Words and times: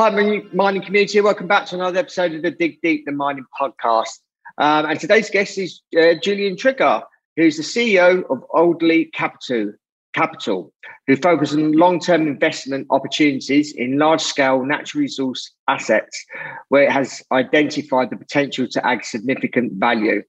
Hi, 0.00 0.08
mining 0.08 0.80
community. 0.80 1.20
Welcome 1.20 1.46
back 1.46 1.66
to 1.66 1.74
another 1.74 1.98
episode 1.98 2.32
of 2.32 2.40
the 2.40 2.50
Dig 2.50 2.80
Deep, 2.80 3.04
the 3.04 3.12
mining 3.12 3.44
podcast. 3.60 4.20
Um, 4.56 4.86
and 4.86 4.98
today's 4.98 5.28
guest 5.28 5.58
is 5.58 5.82
uh, 5.94 6.14
Julian 6.22 6.56
Treger, 6.56 7.02
who's 7.36 7.58
the 7.58 7.62
CEO 7.62 8.24
of 8.30 8.42
Audley 8.54 9.10
Capital, 9.12 9.74
Capital, 10.14 10.72
who 11.06 11.16
focuses 11.16 11.58
on 11.58 11.72
long-term 11.72 12.26
investment 12.26 12.86
opportunities 12.88 13.74
in 13.74 13.98
large-scale 13.98 14.64
natural 14.64 15.02
resource 15.02 15.52
assets, 15.68 16.24
where 16.70 16.84
it 16.84 16.92
has 16.92 17.22
identified 17.30 18.08
the 18.08 18.16
potential 18.16 18.66
to 18.68 18.86
add 18.86 19.04
significant 19.04 19.74
value. 19.74 20.22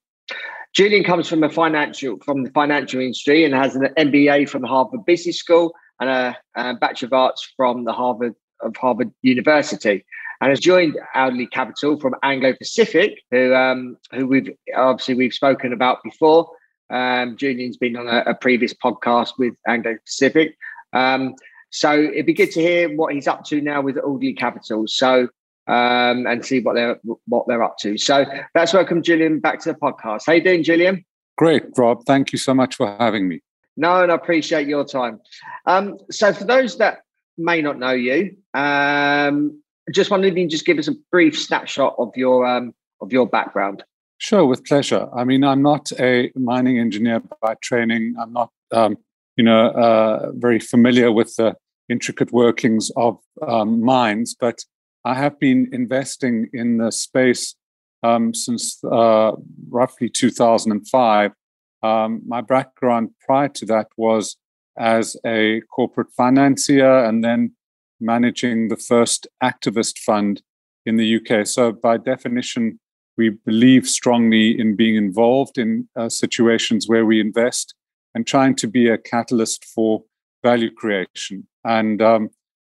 Julian 0.76 1.06
comes 1.06 1.30
from 1.30 1.44
a 1.44 1.50
financial 1.50 2.18
from 2.26 2.44
the 2.44 2.52
financial 2.52 3.00
industry 3.00 3.46
and 3.46 3.56
has 3.56 3.78
an 3.78 3.88
MBA 3.98 4.50
from 4.50 4.64
Harvard 4.64 5.06
Business 5.06 5.38
School 5.38 5.74
and 6.02 6.10
a, 6.10 6.38
a 6.56 6.74
Bachelor 6.74 7.06
of 7.06 7.14
Arts 7.14 7.54
from 7.56 7.86
the 7.86 7.94
Harvard 7.94 8.36
of 8.64 8.76
Harvard 8.78 9.12
University 9.22 10.06
and 10.42 10.50
has 10.50 10.60
joined 10.60 10.98
Audley 11.16 11.48
Capital 11.48 12.00
from 12.00 12.16
Anglo 12.24 12.54
Pacific, 12.54 13.22
who 13.30 13.54
um, 13.54 13.98
who 14.12 14.28
we've 14.28 14.50
obviously 14.76 15.16
we've 15.16 15.34
spoken 15.34 15.72
about 15.74 16.04
before. 16.04 16.50
Um, 16.90 17.38
Julian's 17.38 17.78
been 17.78 17.96
on 17.96 18.08
a, 18.08 18.24
a, 18.28 18.34
previous 18.34 18.74
podcast 18.74 19.34
with 19.38 19.54
Anglo 19.66 19.96
Pacific, 20.04 20.58
um, 20.92 21.36
so 21.70 21.94
it'd 21.94 22.26
be 22.26 22.34
good 22.34 22.52
to 22.52 22.62
hear 22.62 22.94
what 22.94 23.14
he's 23.14 23.28
up 23.28 23.46
to 23.46 23.62
now 23.62 23.82
with 23.82 23.98
Audley 23.98 24.34
Capital. 24.34 24.86
So 24.88 25.30
um, 25.68 26.26
and 26.28 26.44
see 26.46 26.60
what 26.60 26.74
they're 26.74 27.00
what 27.28 27.48
they're 27.48 27.64
up 27.64 27.78
to. 27.80 27.98
So 27.98 28.26
let's 28.56 28.74
welcome 28.74 29.02
Julian 29.02 29.40
back 29.40 29.62
to 29.62 29.72
the 29.72 29.80
podcast. 29.80 30.24
How 30.26 30.34
you 30.34 30.44
doing, 30.44 30.64
Julian? 30.64 31.06
Great, 31.38 31.64
Rob. 31.78 32.04
Thank 32.06 32.32
you 32.32 32.38
so 32.38 32.54
much 32.54 32.76
for 32.76 32.96
having 33.00 33.28
me. 33.28 33.42
No, 33.78 34.04
and 34.04 34.12
I 34.12 34.16
appreciate 34.16 34.68
your 34.68 34.86
time. 34.86 35.22
Um, 35.66 35.98
so 36.10 36.34
for 36.34 36.44
those 36.44 36.78
that 36.80 37.00
may 37.38 37.62
not 37.62 37.80
know 37.80 37.92
you. 37.92 38.36
Um, 38.54 39.62
just 39.92 40.12
wondering 40.12 40.34
if 40.34 40.38
you 40.38 40.44
can 40.44 40.50
just 40.50 40.66
give 40.66 40.78
us 40.78 40.88
a 40.88 40.96
brief 41.12 41.38
snapshot 41.40 41.96
of 41.98 42.12
your 42.16 42.46
um, 42.46 42.74
of 43.02 43.12
your 43.12 43.28
background. 43.28 43.84
Sure, 44.18 44.46
with 44.46 44.64
pleasure. 44.66 45.08
I 45.16 45.24
mean, 45.24 45.44
I'm 45.44 45.64
not 45.64 45.92
a 46.00 46.32
mining 46.36 46.78
engineer 46.78 47.24
by 47.42 47.56
training. 47.56 48.14
I'm 48.22 48.32
not, 48.32 48.52
um, 48.72 48.98
you 49.36 49.44
know, 49.44 49.70
uh, 49.70 50.32
very 50.36 50.60
familiar 50.60 51.12
with 51.12 51.36
the 51.38 51.56
intricate 51.90 52.32
workings 52.32 52.92
of 52.96 53.18
um, 53.46 53.84
mines, 53.84 54.36
but 54.40 54.64
I 55.04 55.16
have 55.16 55.40
been 55.40 55.70
investing 55.72 56.50
in 56.54 56.78
the 56.78 56.92
space 56.92 57.56
um, 58.04 58.36
since 58.36 58.84
uh, 58.84 59.32
roughly 59.70 60.08
2005. 60.08 61.32
Um, 61.84 62.22
my 62.28 62.42
background 62.42 63.10
prior 63.26 63.50
to 63.50 63.66
that 63.66 63.88
was 63.98 64.38
as 64.78 65.18
a 65.26 65.62
corporate 65.74 66.12
financier 66.16 67.04
and 67.04 67.24
then 67.24 67.54
managing 68.00 68.70
the 68.70 68.78
first 68.78 69.28
activist 69.44 70.00
fund 70.00 70.42
in 70.86 70.98
the 70.98 71.18
UK. 71.18 71.46
So, 71.46 71.72
by 71.72 71.98
definition, 71.98 72.80
we 73.18 73.30
believe 73.30 73.88
strongly 73.88 74.60
in 74.60 74.76
being 74.76 74.96
involved 74.96 75.58
in 75.58 75.88
uh, 75.96 76.10
situations 76.10 76.88
where 76.88 77.06
we 77.06 77.20
invest 77.20 77.76
and 78.16 78.26
trying 78.26 78.56
to 78.56 78.68
be 78.68 78.88
a 78.90 78.98
catalyst 78.98 79.66
for 79.66 80.04
value 80.44 80.72
creation. 80.72 81.48
And 81.64 82.02
um, 82.02 82.24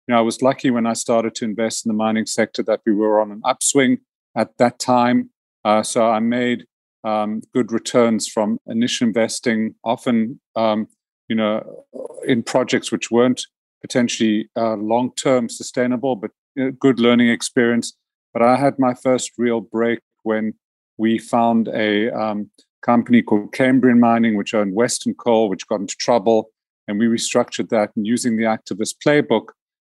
you 0.07 0.13
know, 0.13 0.17
I 0.17 0.21
was 0.21 0.41
lucky 0.41 0.69
when 0.69 0.85
I 0.85 0.93
started 0.93 1.33
to 1.35 1.45
invest 1.45 1.85
in 1.85 1.89
the 1.89 1.95
mining 1.95 2.25
sector 2.25 2.61
that 2.63 2.81
we 2.85 2.93
were 2.93 3.19
on 3.19 3.31
an 3.31 3.41
upswing 3.45 3.99
at 4.35 4.57
that 4.57 4.79
time. 4.79 5.29
Uh, 5.65 5.81
so 5.81 6.05
I 6.05 6.19
made 6.19 6.65
um, 7.03 7.41
good 7.53 7.71
returns 7.71 8.27
from 8.27 8.59
initial 8.67 9.07
investing, 9.07 9.75
often 9.83 10.39
um, 10.55 10.87
you 11.27 11.35
know, 11.35 11.85
in 12.25 12.43
projects 12.43 12.91
which 12.91 13.11
weren't 13.11 13.45
potentially 13.81 14.49
uh, 14.55 14.75
long 14.75 15.13
term 15.15 15.49
sustainable, 15.49 16.15
but 16.15 16.31
you 16.55 16.65
know, 16.65 16.71
good 16.71 16.99
learning 16.99 17.29
experience. 17.29 17.93
But 18.33 18.41
I 18.41 18.55
had 18.55 18.79
my 18.79 18.93
first 18.93 19.31
real 19.37 19.61
break 19.61 19.99
when 20.23 20.53
we 20.97 21.17
found 21.17 21.67
a 21.67 22.09
um, 22.11 22.49
company 22.81 23.21
called 23.21 23.53
Cambrian 23.53 23.99
Mining, 23.99 24.35
which 24.37 24.53
owned 24.53 24.73
Western 24.73 25.13
Coal, 25.13 25.49
which 25.49 25.67
got 25.67 25.81
into 25.81 25.95
trouble. 25.97 26.49
And 26.87 26.99
we 26.99 27.05
restructured 27.05 27.69
that. 27.69 27.91
And 27.95 28.05
using 28.05 28.37
the 28.37 28.43
activist 28.43 28.95
playbook, 29.05 29.49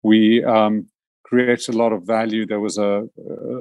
we 0.02 0.44
um, 0.44 0.86
created 1.24 1.74
a 1.74 1.78
lot 1.78 1.92
of 1.92 2.04
value. 2.04 2.46
There 2.46 2.60
was 2.60 2.78
a, 2.78 3.08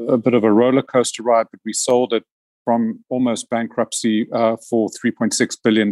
a 0.07 0.17
bit 0.17 0.33
of 0.33 0.43
a 0.43 0.51
roller 0.51 0.83
coaster 0.83 1.23
ride, 1.23 1.47
but 1.51 1.59
we 1.65 1.73
sold 1.73 2.13
it 2.13 2.23
from 2.63 3.03
almost 3.09 3.49
bankruptcy 3.49 4.27
uh, 4.31 4.57
for 4.69 4.89
$3.6 4.89 5.57
billion. 5.63 5.91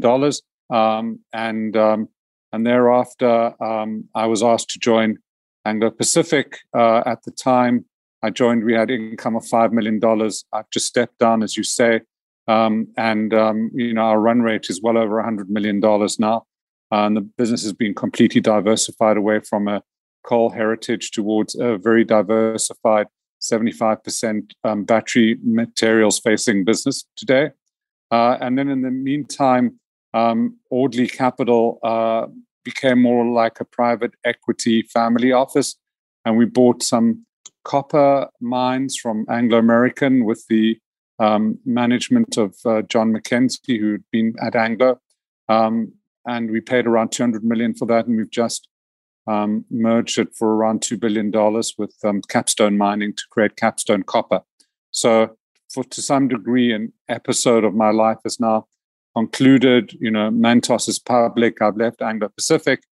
Um, 0.69 1.19
and 1.33 1.75
um, 1.75 2.09
and 2.51 2.65
thereafter, 2.65 3.53
um, 3.63 4.05
I 4.15 4.27
was 4.27 4.43
asked 4.43 4.69
to 4.71 4.79
join 4.79 5.17
Anglo 5.65 5.89
Pacific. 5.89 6.59
Uh, 6.75 7.01
at 7.05 7.23
the 7.23 7.31
time 7.31 7.85
I 8.21 8.29
joined, 8.29 8.63
we 8.63 8.73
had 8.73 8.89
income 8.89 9.35
of 9.35 9.45
five 9.45 9.71
million 9.73 9.99
dollars. 9.99 10.45
I've 10.53 10.69
just 10.71 10.87
stepped 10.87 11.19
down, 11.19 11.43
as 11.43 11.57
you 11.57 11.63
say, 11.63 12.01
um, 12.47 12.87
and 12.97 13.31
you 13.73 13.93
know 13.93 14.01
our 14.01 14.19
run 14.19 14.41
rate 14.41 14.67
is 14.69 14.81
well 14.81 14.97
over 14.97 15.21
hundred 15.21 15.49
million 15.49 15.79
dollars 15.79 16.19
now. 16.19 16.45
Uh, 16.91 17.07
and 17.07 17.17
the 17.17 17.21
business 17.21 17.63
has 17.63 17.73
been 17.73 17.95
completely 17.95 18.39
diversified 18.39 19.17
away 19.17 19.39
from 19.39 19.67
a 19.67 19.81
coal 20.23 20.51
heritage 20.51 21.09
towards 21.11 21.55
a 21.55 21.77
very 21.77 22.03
diversified 22.03 23.07
75% 23.41 24.51
um, 24.63 24.83
battery 24.85 25.37
materials 25.43 26.19
facing 26.19 26.63
business 26.63 27.05
today. 27.17 27.49
Uh, 28.11 28.37
and 28.39 28.57
then 28.57 28.69
in 28.69 28.81
the 28.81 28.91
meantime, 28.91 29.79
um, 30.13 30.57
Audley 30.69 31.07
Capital 31.07 31.79
uh, 31.83 32.27
became 32.63 33.01
more 33.01 33.25
like 33.25 33.59
a 33.59 33.65
private 33.65 34.13
equity 34.23 34.83
family 34.83 35.31
office, 35.31 35.75
and 36.25 36.37
we 36.37 36.45
bought 36.45 36.83
some 36.83 37.25
copper 37.63 38.27
mines 38.41 38.97
from 38.97 39.25
Anglo 39.29 39.57
American 39.57 40.25
with 40.25 40.45
the 40.49 40.77
um, 41.19 41.57
management 41.65 42.37
of 42.37 42.55
uh, 42.65 42.81
John 42.83 43.13
McKenzie, 43.13 43.79
who'd 43.79 44.03
been 44.11 44.33
at 44.41 44.55
Anglo, 44.55 44.99
um, 45.49 45.93
and 46.25 46.51
we 46.51 46.61
paid 46.61 46.87
around 46.87 47.11
200 47.11 47.43
million 47.43 47.73
for 47.73 47.85
that, 47.87 48.07
and 48.07 48.17
we've 48.17 48.29
just 48.29 48.67
um, 49.27 49.65
merged 49.69 50.19
it 50.19 50.35
for 50.35 50.55
around 50.55 50.81
two 50.81 50.97
billion 50.97 51.31
dollars 51.31 51.75
with 51.77 51.95
um, 52.03 52.21
Capstone 52.27 52.77
Mining 52.77 53.13
to 53.13 53.23
create 53.29 53.55
Capstone 53.55 54.03
Copper. 54.03 54.41
So, 54.91 55.37
for 55.69 55.83
to 55.85 56.01
some 56.01 56.27
degree, 56.27 56.71
an 56.71 56.93
episode 57.09 57.63
of 57.63 57.73
my 57.73 57.89
life 57.89 58.19
is 58.25 58.39
now 58.39 58.67
concluded. 59.15 59.93
You 59.99 60.11
know, 60.11 60.29
Mantos 60.29 60.87
is 60.87 60.99
public. 60.99 61.61
I've 61.61 61.77
left 61.77 62.01
Anglo 62.01 62.29
Pacific, 62.29 62.83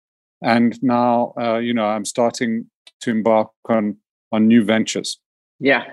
and 0.41 0.81
now 0.83 1.33
uh, 1.39 1.57
you 1.57 1.73
know 1.73 1.85
I'm 1.85 2.05
starting 2.05 2.69
to 3.01 3.11
embark 3.11 3.49
on 3.69 3.97
on 4.31 4.47
new 4.47 4.63
ventures. 4.63 5.19
Yeah. 5.59 5.85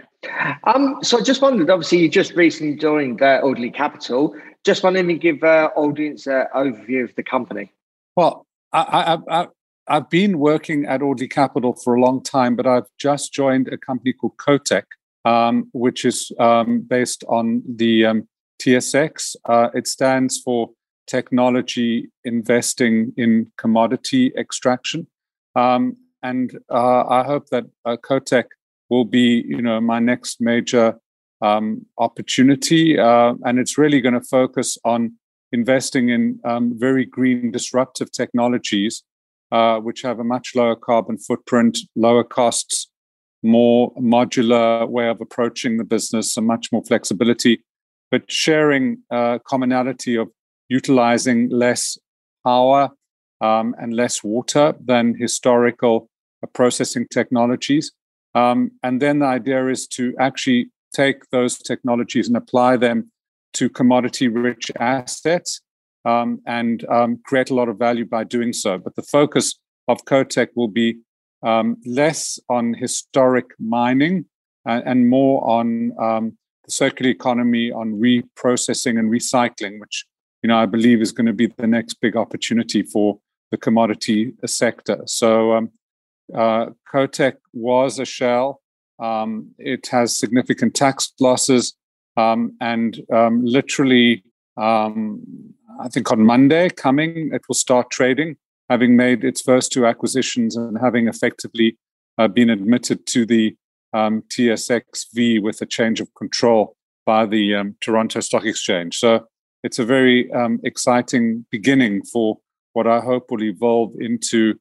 Um, 0.65 0.99
so 1.03 1.19
I 1.19 1.23
just 1.23 1.43
wondered. 1.43 1.71
Obviously, 1.71 1.99
you 1.99 2.09
just 2.09 2.35
recently 2.35 2.77
joined 2.77 3.23
uh, 3.23 3.41
Audley 3.43 3.71
Capital. 3.71 4.35
Just 4.65 4.83
wanted 4.83 5.07
to 5.07 5.15
give 5.15 5.43
uh, 5.43 5.71
audience 5.77 6.27
an 6.27 6.47
overview 6.55 7.05
of 7.05 7.15
the 7.15 7.23
company. 7.23 7.73
Well, 8.17 8.47
I, 8.73 9.19
I, 9.31 9.43
I, 9.43 9.49
I've 9.87 10.11
been 10.11 10.39
working 10.39 10.85
at 10.87 11.03
Audley 11.03 11.29
Capital 11.29 11.75
for 11.75 11.95
a 11.95 12.01
long 12.01 12.23
time, 12.23 12.57
but 12.57 12.67
I've 12.67 12.89
just 12.99 13.33
joined 13.33 13.69
a 13.69 13.79
company 13.79 14.13
called 14.13 14.37
COTEC, 14.37 14.83
um, 15.25 15.69
which 15.73 16.05
is 16.05 16.33
um, 16.41 16.81
based 16.81 17.25
on 17.29 17.63
the 17.67 18.07
um, 18.07 18.29
TSX. 18.61 19.37
Uh, 19.45 19.69
it 19.75 19.87
stands 19.87 20.41
for 20.41 20.71
Technology 21.07 22.11
Investing 22.25 23.13
in 23.17 23.51
Commodity 23.57 24.33
Extraction. 24.37 25.07
Um, 25.57 25.97
and 26.23 26.59
uh, 26.71 27.05
I 27.09 27.25
hope 27.25 27.49
that 27.49 27.65
uh, 27.85 27.97
COTEC 27.97 28.45
will 28.91 29.05
be, 29.05 29.45
you 29.47 29.63
know, 29.63 29.81
my 29.81 29.99
next 29.99 30.41
major 30.41 30.99
um, 31.41 31.87
opportunity. 31.99 32.99
Uh, 32.99 33.35
and 33.45 33.59
it's 33.59 33.79
really 33.79 34.01
going 34.01 34.15
to 34.15 34.21
focus 34.21 34.77
on 34.85 35.15
investing 35.53 36.11
in 36.11 36.41
um, 36.45 36.73
very 36.77 37.05
green, 37.05 37.51
disruptive 37.51 38.13
technologies, 38.13 39.03
uh, 39.53 39.79
which 39.79 40.03
have 40.03 40.19
a 40.19 40.25
much 40.25 40.55
lower 40.55 40.77
carbon 40.77 41.17
footprint, 41.17 41.79
lower 41.97 42.25
costs, 42.25 42.89
more 43.43 43.95
modular 43.95 44.87
way 44.89 45.09
of 45.09 45.21
approaching 45.21 45.77
the 45.77 45.85
business, 45.85 46.37
and 46.37 46.47
much 46.47 46.71
more 46.73 46.83
flexibility 46.85 47.63
but 48.11 48.31
sharing 48.31 48.99
uh, 49.11 49.39
commonality 49.47 50.17
of 50.17 50.29
utilizing 50.69 51.49
less 51.51 51.99
power 52.45 52.91
um, 53.41 53.75
and 53.79 53.95
less 53.95 54.23
water 54.23 54.75
than 54.85 55.15
historical 55.15 56.09
uh, 56.43 56.47
processing 56.53 57.07
technologies. 57.11 57.93
Um, 58.35 58.73
and 58.83 59.01
then 59.01 59.21
the 59.21 59.27
idea 59.27 59.69
is 59.69 59.87
to 59.89 60.15
actually 60.19 60.71
take 60.95 61.29
those 61.31 61.59
technologies 61.59 62.29
and 62.29 62.37
apply 62.37 62.77
them 62.77 63.11
to 63.55 63.69
commodity 63.69 64.29
rich 64.29 64.71
assets 64.79 65.61
um, 66.05 66.41
and 66.47 66.87
um, 66.89 67.19
create 67.25 67.51
a 67.51 67.55
lot 67.55 67.69
of 67.69 67.79
value 67.79 68.05
by 68.05 68.25
doing 68.25 68.53
so. 68.53 68.79
But 68.79 68.97
the 68.97 69.03
focus 69.03 69.59
of 69.89 70.05
COTEC 70.05 70.49
will 70.55 70.69
be 70.69 70.99
um, 71.43 71.77
less 71.87 72.39
on 72.49 72.75
historic 72.75 73.47
mining 73.59 74.27
and, 74.65 74.83
and 74.87 75.09
more 75.09 75.47
on 75.49 75.93
um, 76.01 76.39
the 76.69 76.73
circular 76.73 77.11
economy, 77.11 77.73
on 77.73 77.95
reprocessing 77.95 78.99
and 78.99 79.11
recycling, 79.11 79.81
which 79.81 80.05
you 80.43 80.49
know 80.49 80.59
I 80.59 80.67
believe 80.67 81.01
is 81.01 81.13
going 81.13 81.27
to 81.27 81.33
be 81.33 81.47
the 81.47 81.67
next 81.67 81.95
big 81.95 82.15
opportunity 82.17 82.83
for 82.83 83.19
the 83.51 83.57
commodity 83.57 84.35
sector. 84.45 85.01
So 85.07 85.53
um, 85.55 85.71
uh, 86.35 86.67
COTEC 86.93 87.37
was 87.55 87.99
a 87.99 88.05
shell. 88.05 88.61
Um, 88.99 89.53
it 89.59 89.87
has 89.89 90.17
significant 90.17 90.75
tax 90.75 91.13
losses, 91.19 91.75
um, 92.17 92.55
and 92.61 93.01
um, 93.13 93.45
literally, 93.45 94.25
um, 94.57 95.23
I 95.81 95.89
think 95.89 96.13
on 96.13 96.21
Monday 96.21 96.69
coming, 96.69 97.31
it 97.33 97.43
will 97.49 97.55
start 97.55 97.91
trading, 97.91 98.37
having 98.69 98.95
made 98.95 99.25
its 99.25 99.41
first 99.41 99.73
two 99.73 99.87
acquisitions 99.87 100.55
and 100.57 100.77
having 100.79 101.09
effectively 101.09 101.79
uh, 102.19 102.29
been 102.29 102.51
admitted 102.51 103.07
to 103.07 103.25
the 103.25 103.57
um, 103.93 104.23
TSXV 104.29 105.43
with 105.43 105.61
a 105.63 105.67
change 105.67 106.01
of 106.01 106.13
control 106.15 106.77
by 107.07 107.27
the 107.27 107.55
um, 107.55 107.77
Toronto 107.81 108.21
Stock 108.21 108.45
Exchange. 108.45 108.99
So 108.99 109.27
it's 109.65 109.79
a 109.79 109.85
very 109.85 110.31
exciting 110.63 111.47
beginning 111.51 112.05
for 112.05 112.39
what 112.75 112.87
I 112.87 113.01
hope 113.01 113.31
will 113.31 113.43
evolve 113.43 113.95
into 113.99 114.55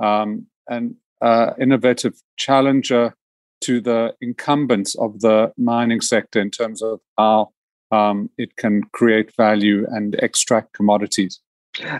an 0.00 0.96
uh, 1.20 1.52
innovative 1.60 2.14
challenger 2.36 3.14
to 3.62 3.80
the 3.80 4.14
incumbents 4.20 4.94
of 4.96 5.20
the 5.20 5.52
mining 5.56 6.00
sector 6.00 6.40
in 6.40 6.50
terms 6.50 6.82
of 6.82 7.00
how 7.16 7.52
um, 7.92 8.28
it 8.38 8.56
can 8.56 8.82
create 8.92 9.34
value 9.36 9.86
and 9.90 10.16
extract 10.16 10.72
commodities. 10.72 11.40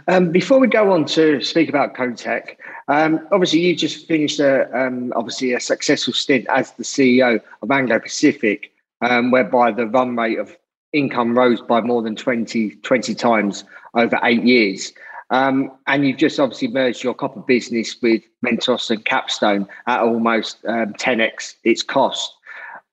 Um, 0.06 0.30
before 0.30 0.58
we 0.58 0.66
go 0.66 0.92
on 0.92 1.06
to 1.06 1.40
speak 1.40 1.68
about 1.68 1.94
COTEC, 1.94 2.56
um, 2.88 3.26
obviously 3.32 3.60
you 3.60 3.74
just 3.74 4.06
finished 4.06 4.38
a 4.38 4.68
um, 4.78 5.12
obviously 5.16 5.54
a 5.54 5.60
successful 5.60 6.12
stint 6.12 6.46
as 6.50 6.72
the 6.72 6.84
CEO 6.84 7.40
of 7.62 7.70
Anglo 7.70 7.98
Pacific, 7.98 8.72
um, 9.00 9.30
whereby 9.30 9.72
the 9.72 9.86
run 9.86 10.14
rate 10.16 10.38
of 10.38 10.56
income 10.92 11.36
rose 11.36 11.60
by 11.62 11.80
more 11.80 12.02
than 12.02 12.14
20, 12.14 12.70
20 12.76 13.14
times 13.14 13.64
over 13.94 14.20
eight 14.24 14.44
years. 14.44 14.92
Um, 15.30 15.72
and 15.86 16.04
you've 16.06 16.18
just 16.18 16.38
obviously 16.38 16.68
merged 16.68 17.02
your 17.02 17.14
copper 17.14 17.40
business 17.40 17.96
with 18.02 18.22
Mantos 18.44 18.90
and 18.90 19.02
Capstone 19.02 19.66
at 19.86 20.00
almost 20.00 20.58
um, 20.66 20.92
10x 20.92 21.54
its 21.64 21.82
cost. 21.82 22.34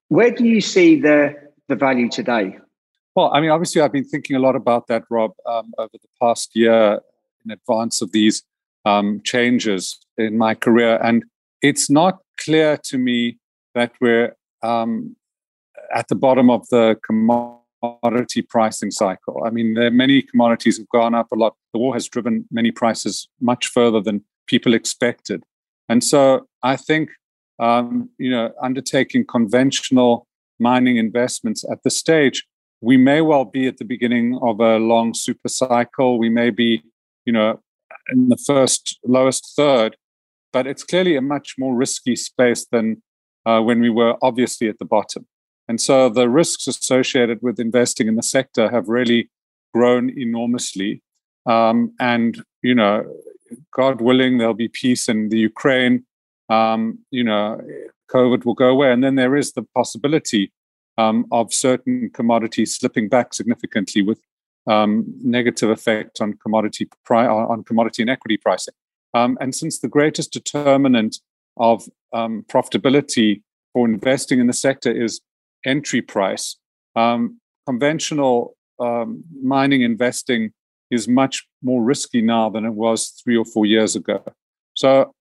Where 0.07 0.31
do 0.31 0.45
you 0.45 0.61
see 0.61 0.99
the, 0.99 1.35
the 1.67 1.75
value 1.75 2.09
today? 2.09 2.57
Well, 3.19 3.31
I 3.33 3.41
mean, 3.41 3.49
obviously, 3.49 3.81
I've 3.81 3.91
been 3.91 4.05
thinking 4.05 4.37
a 4.37 4.39
lot 4.39 4.55
about 4.55 4.87
that, 4.87 5.03
Rob, 5.09 5.33
um, 5.45 5.73
over 5.77 5.91
the 5.91 6.07
past 6.21 6.55
year 6.55 7.01
in 7.43 7.51
advance 7.51 8.01
of 8.01 8.13
these 8.13 8.43
um, 8.85 9.19
changes 9.25 9.99
in 10.17 10.37
my 10.37 10.55
career. 10.55 10.97
And 11.03 11.25
it's 11.61 11.89
not 11.89 12.19
clear 12.39 12.77
to 12.85 12.97
me 12.97 13.37
that 13.75 13.91
we're 13.99 14.37
um, 14.63 15.17
at 15.93 16.07
the 16.07 16.15
bottom 16.15 16.49
of 16.49 16.65
the 16.69 16.97
commodity 17.05 18.41
pricing 18.41 18.89
cycle. 18.89 19.43
I 19.45 19.49
mean, 19.49 19.73
there 19.73 19.87
are 19.87 19.91
many 19.91 20.21
commodities 20.21 20.77
have 20.77 20.87
gone 20.87 21.13
up 21.13 21.27
a 21.33 21.35
lot. 21.35 21.57
The 21.73 21.79
war 21.79 21.95
has 21.95 22.07
driven 22.07 22.45
many 22.51 22.71
prices 22.71 23.27
much 23.41 23.67
further 23.67 23.99
than 23.99 24.23
people 24.47 24.73
expected. 24.73 25.43
And 25.89 26.05
so 26.05 26.47
I 26.63 26.77
think, 26.77 27.09
um, 27.59 28.11
you 28.17 28.31
know, 28.31 28.53
undertaking 28.63 29.25
conventional 29.25 30.25
mining 30.57 30.95
investments 30.95 31.65
at 31.69 31.83
this 31.83 31.97
stage, 31.97 32.45
we 32.81 32.97
may 32.97 33.21
well 33.21 33.45
be 33.45 33.67
at 33.67 33.77
the 33.77 33.85
beginning 33.85 34.39
of 34.41 34.59
a 34.59 34.77
long 34.77 35.13
super 35.13 35.49
cycle. 35.49 36.17
We 36.17 36.29
may 36.29 36.49
be, 36.49 36.81
you 37.25 37.33
know, 37.33 37.59
in 38.11 38.29
the 38.29 38.37
first 38.37 38.99
lowest 39.03 39.53
third, 39.55 39.97
but 40.53 40.65
it's 40.65 40.83
clearly 40.83 41.15
a 41.15 41.21
much 41.21 41.55
more 41.57 41.75
risky 41.75 42.15
space 42.15 42.65
than 42.71 43.01
uh, 43.45 43.61
when 43.61 43.81
we 43.81 43.89
were 43.89 44.15
obviously 44.21 44.69
at 44.69 44.79
the 44.79 44.85
bottom. 44.85 45.27
And 45.67 45.79
so 45.79 46.09
the 46.09 46.29
risks 46.29 46.67
associated 46.67 47.39
with 47.41 47.59
investing 47.59 48.07
in 48.07 48.15
the 48.15 48.23
sector 48.23 48.71
have 48.71 48.87
really 48.87 49.29
grown 49.73 50.09
enormously. 50.17 51.03
Um, 51.45 51.93
and, 51.99 52.43
you 52.63 52.73
know, 52.73 53.05
God 53.71 54.01
willing, 54.01 54.37
there'll 54.37 54.53
be 54.53 54.67
peace 54.67 55.07
in 55.07 55.29
the 55.29 55.37
Ukraine. 55.37 56.05
Um, 56.49 56.99
you 57.11 57.23
know, 57.23 57.61
COVID 58.11 58.45
will 58.45 58.55
go 58.55 58.69
away. 58.69 58.91
And 58.91 59.03
then 59.03 59.15
there 59.15 59.35
is 59.35 59.53
the 59.53 59.63
possibility 59.75 60.51
um, 60.99 61.25
of 61.31 61.53
certain 61.53 62.09
commodities 62.13 62.75
slipping 62.75 63.07
back 63.07 63.33
significantly 63.33 64.01
with 64.01 64.19
um, 64.67 64.91
negative 65.23 65.69
effect 65.69 66.19
on 66.21 66.33
commodity 66.43 66.85
pri- 67.05 67.27
on 67.53 67.63
commodity 67.63 68.01
and 68.03 68.09
equity 68.09 68.37
pricing. 68.37 68.73
Um, 69.13 69.37
and 69.41 69.55
since 69.55 69.79
the 69.79 69.87
greatest 69.87 70.29
determinant 70.33 71.13
of 71.57 71.87
um, 72.13 72.45
profitability 72.53 73.41
for 73.73 73.87
investing 73.87 74.39
in 74.39 74.47
the 74.47 74.59
sector 74.67 74.91
is 74.91 75.21
entry 75.65 76.01
price. 76.01 76.57
Um, 76.95 77.39
conventional 77.65 78.55
um, 78.79 79.23
mining 79.41 79.81
investing 79.81 80.51
is 80.91 81.07
much 81.07 81.47
more 81.61 81.81
risky 81.83 82.21
now 82.21 82.49
than 82.49 82.65
it 82.65 82.75
was 82.85 83.09
three 83.23 83.37
or 83.37 83.45
four 83.45 83.65
years 83.65 83.95
ago. 83.95 84.23
So, 84.73 85.13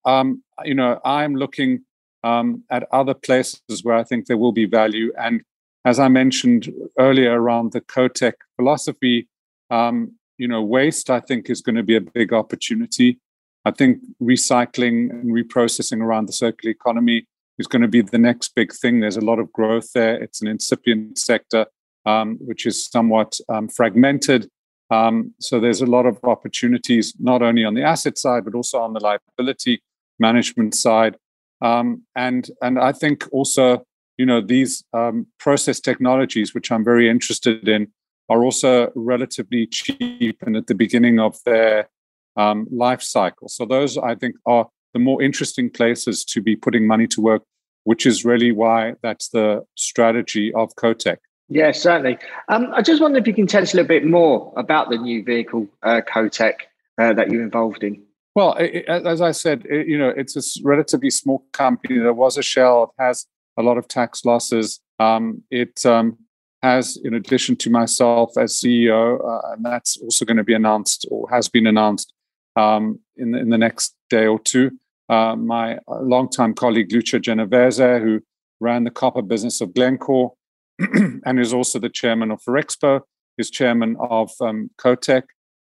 you 0.64 0.74
know, 0.74 1.00
I'm 1.04 1.34
looking 1.34 1.84
at 2.24 2.82
other 2.92 3.14
places 3.14 3.84
where 3.84 3.96
I 3.96 4.04
think 4.04 4.26
there 4.26 4.38
will 4.38 4.52
be 4.52 4.64
value. 4.64 5.12
And 5.18 5.42
as 5.88 5.98
I 5.98 6.08
mentioned 6.08 6.70
earlier 6.98 7.40
around 7.40 7.72
the 7.72 7.80
COTEC 7.80 8.34
philosophy, 8.56 9.26
um, 9.70 10.12
you 10.36 10.46
know, 10.46 10.62
waste, 10.62 11.08
I 11.08 11.20
think, 11.20 11.48
is 11.48 11.62
going 11.62 11.76
to 11.76 11.82
be 11.82 11.96
a 11.96 12.00
big 12.18 12.30
opportunity. 12.42 13.18
I 13.64 13.70
think 13.70 13.92
recycling 14.20 14.96
and 15.10 15.26
reprocessing 15.38 16.00
around 16.02 16.26
the 16.26 16.34
circular 16.44 16.72
economy 16.72 17.26
is 17.58 17.66
going 17.66 17.80
to 17.80 17.88
be 17.88 18.02
the 18.02 18.18
next 18.18 18.54
big 18.54 18.70
thing. 18.80 19.00
There's 19.00 19.16
a 19.16 19.28
lot 19.30 19.38
of 19.38 19.50
growth 19.58 19.88
there. 19.94 20.22
It's 20.22 20.42
an 20.42 20.48
incipient 20.48 21.18
sector, 21.18 21.64
um, 22.04 22.36
which 22.48 22.66
is 22.66 22.86
somewhat 22.86 23.38
um, 23.48 23.68
fragmented. 23.68 24.42
Um, 24.90 25.34
so 25.40 25.58
there's 25.58 25.80
a 25.80 25.86
lot 25.96 26.04
of 26.04 26.18
opportunities, 26.22 27.14
not 27.18 27.40
only 27.40 27.64
on 27.64 27.74
the 27.74 27.82
asset 27.82 28.18
side, 28.18 28.44
but 28.44 28.54
also 28.54 28.78
on 28.78 28.92
the 28.92 29.00
liability 29.00 29.82
management 30.18 30.74
side. 30.74 31.16
Um, 31.62 32.02
and 32.14 32.50
and 32.60 32.78
I 32.78 32.92
think 32.92 33.24
also, 33.32 33.84
you 34.18 34.26
know, 34.26 34.40
these 34.40 34.84
um, 34.92 35.26
process 35.38 35.80
technologies, 35.80 36.54
which 36.54 36.70
I'm 36.70 36.84
very 36.84 37.08
interested 37.08 37.66
in, 37.68 37.88
are 38.28 38.44
also 38.44 38.92
relatively 38.94 39.66
cheap 39.66 40.42
and 40.44 40.56
at 40.56 40.66
the 40.66 40.74
beginning 40.74 41.18
of 41.18 41.38
their 41.44 41.88
um, 42.36 42.66
life 42.70 43.00
cycle. 43.00 43.48
So 43.48 43.64
those 43.64 43.96
I 43.96 44.14
think 44.14 44.34
are 44.44 44.68
the 44.92 44.98
more 44.98 45.22
interesting 45.22 45.70
places 45.70 46.24
to 46.26 46.42
be 46.42 46.56
putting 46.56 46.86
money 46.86 47.06
to 47.08 47.20
work, 47.20 47.42
which 47.84 48.04
is 48.04 48.24
really 48.24 48.52
why 48.52 48.94
that's 49.02 49.28
the 49.28 49.64
strategy 49.76 50.52
of 50.54 50.74
COTEC. 50.74 51.16
Yeah, 51.48 51.72
certainly. 51.72 52.18
Um, 52.48 52.68
I 52.74 52.82
just 52.82 53.00
wonder 53.00 53.18
if 53.18 53.26
you 53.26 53.32
can 53.32 53.46
tell 53.46 53.62
us 53.62 53.72
a 53.72 53.76
little 53.76 53.88
bit 53.88 54.04
more 54.04 54.52
about 54.56 54.90
the 54.90 54.98
new 54.98 55.24
vehicle, 55.24 55.66
uh, 55.82 56.02
COTEC, 56.06 56.54
uh, 56.98 57.14
that 57.14 57.30
you're 57.30 57.42
involved 57.42 57.82
in. 57.82 58.02
Well, 58.34 58.54
it, 58.54 58.84
as 58.86 59.20
I 59.22 59.30
said, 59.30 59.64
it, 59.68 59.86
you 59.86 59.98
know, 59.98 60.10
it's 60.10 60.36
a 60.36 60.42
relatively 60.62 61.10
small 61.10 61.44
company. 61.52 61.98
There 61.98 62.12
was 62.12 62.36
a 62.36 62.42
shell. 62.42 62.94
It 62.98 63.02
has 63.02 63.26
a 63.58 63.62
lot 63.62 63.76
of 63.76 63.88
tax 63.88 64.24
losses. 64.24 64.80
Um, 64.98 65.42
it 65.50 65.84
um, 65.84 66.16
has, 66.62 66.96
in 67.02 67.14
addition 67.14 67.56
to 67.56 67.70
myself 67.70 68.38
as 68.38 68.54
CEO, 68.54 69.18
uh, 69.20 69.52
and 69.52 69.64
that's 69.64 69.96
also 69.98 70.24
going 70.24 70.36
to 70.36 70.44
be 70.44 70.54
announced 70.54 71.06
or 71.10 71.28
has 71.30 71.48
been 71.48 71.66
announced 71.66 72.12
um, 72.56 73.00
in, 73.16 73.32
the, 73.32 73.38
in 73.38 73.50
the 73.50 73.58
next 73.58 73.94
day 74.08 74.26
or 74.26 74.38
two. 74.38 74.70
Uh, 75.08 75.34
my 75.36 75.78
longtime 75.88 76.54
colleague 76.54 76.92
Lucio 76.92 77.18
Genovese, 77.18 78.00
who 78.00 78.20
ran 78.60 78.84
the 78.84 78.90
copper 78.90 79.22
business 79.22 79.60
of 79.60 79.74
Glencore 79.74 80.34
and 80.78 81.40
is 81.40 81.52
also 81.52 81.78
the 81.78 81.88
chairman 81.88 82.30
of 82.30 82.42
Ferrexpo, 82.42 83.00
is 83.38 83.50
chairman 83.50 83.96
of 84.00 84.30
um, 84.40 84.70
COTEC. 84.78 85.22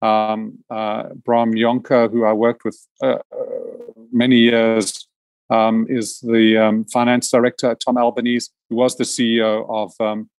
Um, 0.03 0.59
uh, 0.69 1.11
Bram 1.25 1.53
Jonker, 1.55 2.11
who 2.11 2.25
I 2.25 2.33
worked 2.33 2.65
with 2.65 2.77
uh, 3.05 3.19
many 4.11 4.39
years, 4.39 5.07
um, 5.53 5.87
is 5.89 6.19
the 6.21 6.57
um, 6.57 6.85
finance 6.85 7.31
director 7.31 7.75
Tom 7.75 7.99
Albanese, 7.99 8.51
who 8.71 8.77
was 8.77 8.97
the 8.97 9.05
CEO 9.05 9.67
of 9.69 9.93
um, 10.01 10.31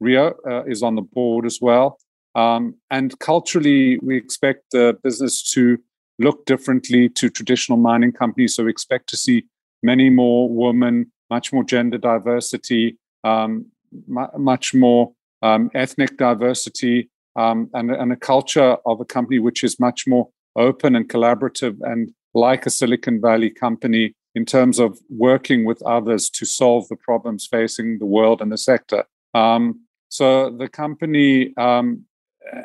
Rio, 0.00 0.34
uh, 0.50 0.64
is 0.64 0.82
on 0.82 0.96
the 0.96 1.02
board 1.02 1.46
as 1.46 1.60
well. 1.62 1.98
Um, 2.34 2.74
and 2.90 3.18
culturally, 3.20 3.98
we 4.02 4.16
expect 4.16 4.72
the 4.72 4.98
business 5.02 5.50
to 5.52 5.78
look 6.18 6.44
differently 6.46 7.08
to 7.10 7.30
traditional 7.30 7.78
mining 7.78 8.12
companies. 8.12 8.56
So 8.56 8.64
we 8.64 8.70
expect 8.70 9.08
to 9.10 9.16
see 9.16 9.44
many 9.82 10.10
more 10.10 10.48
women, 10.48 11.12
much 11.30 11.52
more 11.52 11.62
gender 11.62 11.98
diversity, 11.98 12.96
um, 13.22 13.66
much 14.08 14.74
more 14.74 15.12
um, 15.42 15.70
ethnic 15.74 16.16
diversity, 16.16 17.08
and, 17.36 17.68
and 17.72 18.12
a 18.12 18.16
culture 18.16 18.76
of 18.84 19.00
a 19.00 19.04
company 19.04 19.38
which 19.38 19.62
is 19.62 19.78
much 19.78 20.06
more 20.06 20.28
open 20.56 20.96
and 20.96 21.08
collaborative 21.08 21.76
and 21.82 22.12
like 22.34 22.66
a 22.66 22.70
Silicon 22.70 23.20
Valley 23.20 23.50
company 23.50 24.14
in 24.36 24.44
terms 24.44 24.78
of 24.78 25.00
working 25.08 25.64
with 25.64 25.82
others 25.82 26.28
to 26.28 26.44
solve 26.44 26.86
the 26.88 26.96
problems 26.96 27.48
facing 27.50 27.98
the 27.98 28.06
world 28.06 28.42
and 28.42 28.52
the 28.52 28.58
sector. 28.58 29.04
Um, 29.34 29.80
so 30.08 30.50
the 30.50 30.68
company 30.68 31.56
um, 31.56 32.04
uh, 32.54 32.60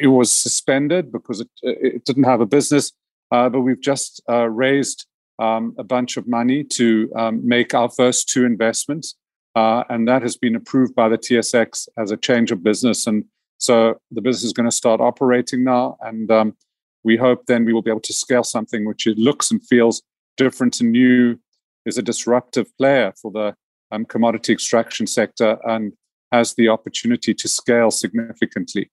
it 0.00 0.06
was 0.06 0.30
suspended 0.32 1.10
because 1.10 1.40
it, 1.40 1.48
it 1.62 2.04
didn't 2.04 2.22
have 2.22 2.40
a 2.40 2.46
business, 2.46 2.92
uh, 3.32 3.48
but 3.48 3.60
we've 3.60 3.80
just 3.80 4.22
uh, 4.30 4.48
raised 4.48 5.06
um, 5.40 5.74
a 5.76 5.84
bunch 5.84 6.16
of 6.16 6.28
money 6.28 6.62
to 6.64 7.10
um, 7.16 7.46
make 7.46 7.74
our 7.74 7.90
first 7.90 8.28
two 8.28 8.44
investments, 8.44 9.16
uh, 9.56 9.82
and 9.88 10.06
that 10.06 10.22
has 10.22 10.36
been 10.36 10.54
approved 10.54 10.94
by 10.94 11.08
the 11.08 11.18
TSX 11.18 11.88
as 11.98 12.12
a 12.12 12.16
change 12.16 12.52
of 12.52 12.62
business, 12.62 13.06
and 13.06 13.24
so 13.58 14.00
the 14.12 14.22
business 14.22 14.44
is 14.44 14.52
going 14.52 14.68
to 14.68 14.74
start 14.74 15.00
operating 15.00 15.64
now, 15.64 15.96
and 16.00 16.30
um, 16.30 16.56
we 17.02 17.16
hope 17.16 17.46
then 17.46 17.64
we 17.64 17.72
will 17.72 17.82
be 17.82 17.90
able 17.90 18.00
to 18.00 18.12
scale 18.12 18.44
something 18.44 18.84
which 18.84 19.06
it 19.06 19.18
looks 19.18 19.50
and 19.50 19.64
feels 19.66 20.02
different 20.38 20.80
and 20.80 20.92
new, 20.92 21.38
is 21.84 21.98
a 21.98 22.02
disruptive 22.02 22.66
player 22.78 23.12
for 23.20 23.30
the 23.30 23.54
um, 23.92 24.04
commodity 24.04 24.52
extraction 24.52 25.06
sector, 25.06 25.58
and 25.64 25.92
has 26.32 26.54
the 26.54 26.68
opportunity 26.68 27.34
to 27.34 27.48
scale 27.48 27.90
significantly. 27.90 28.90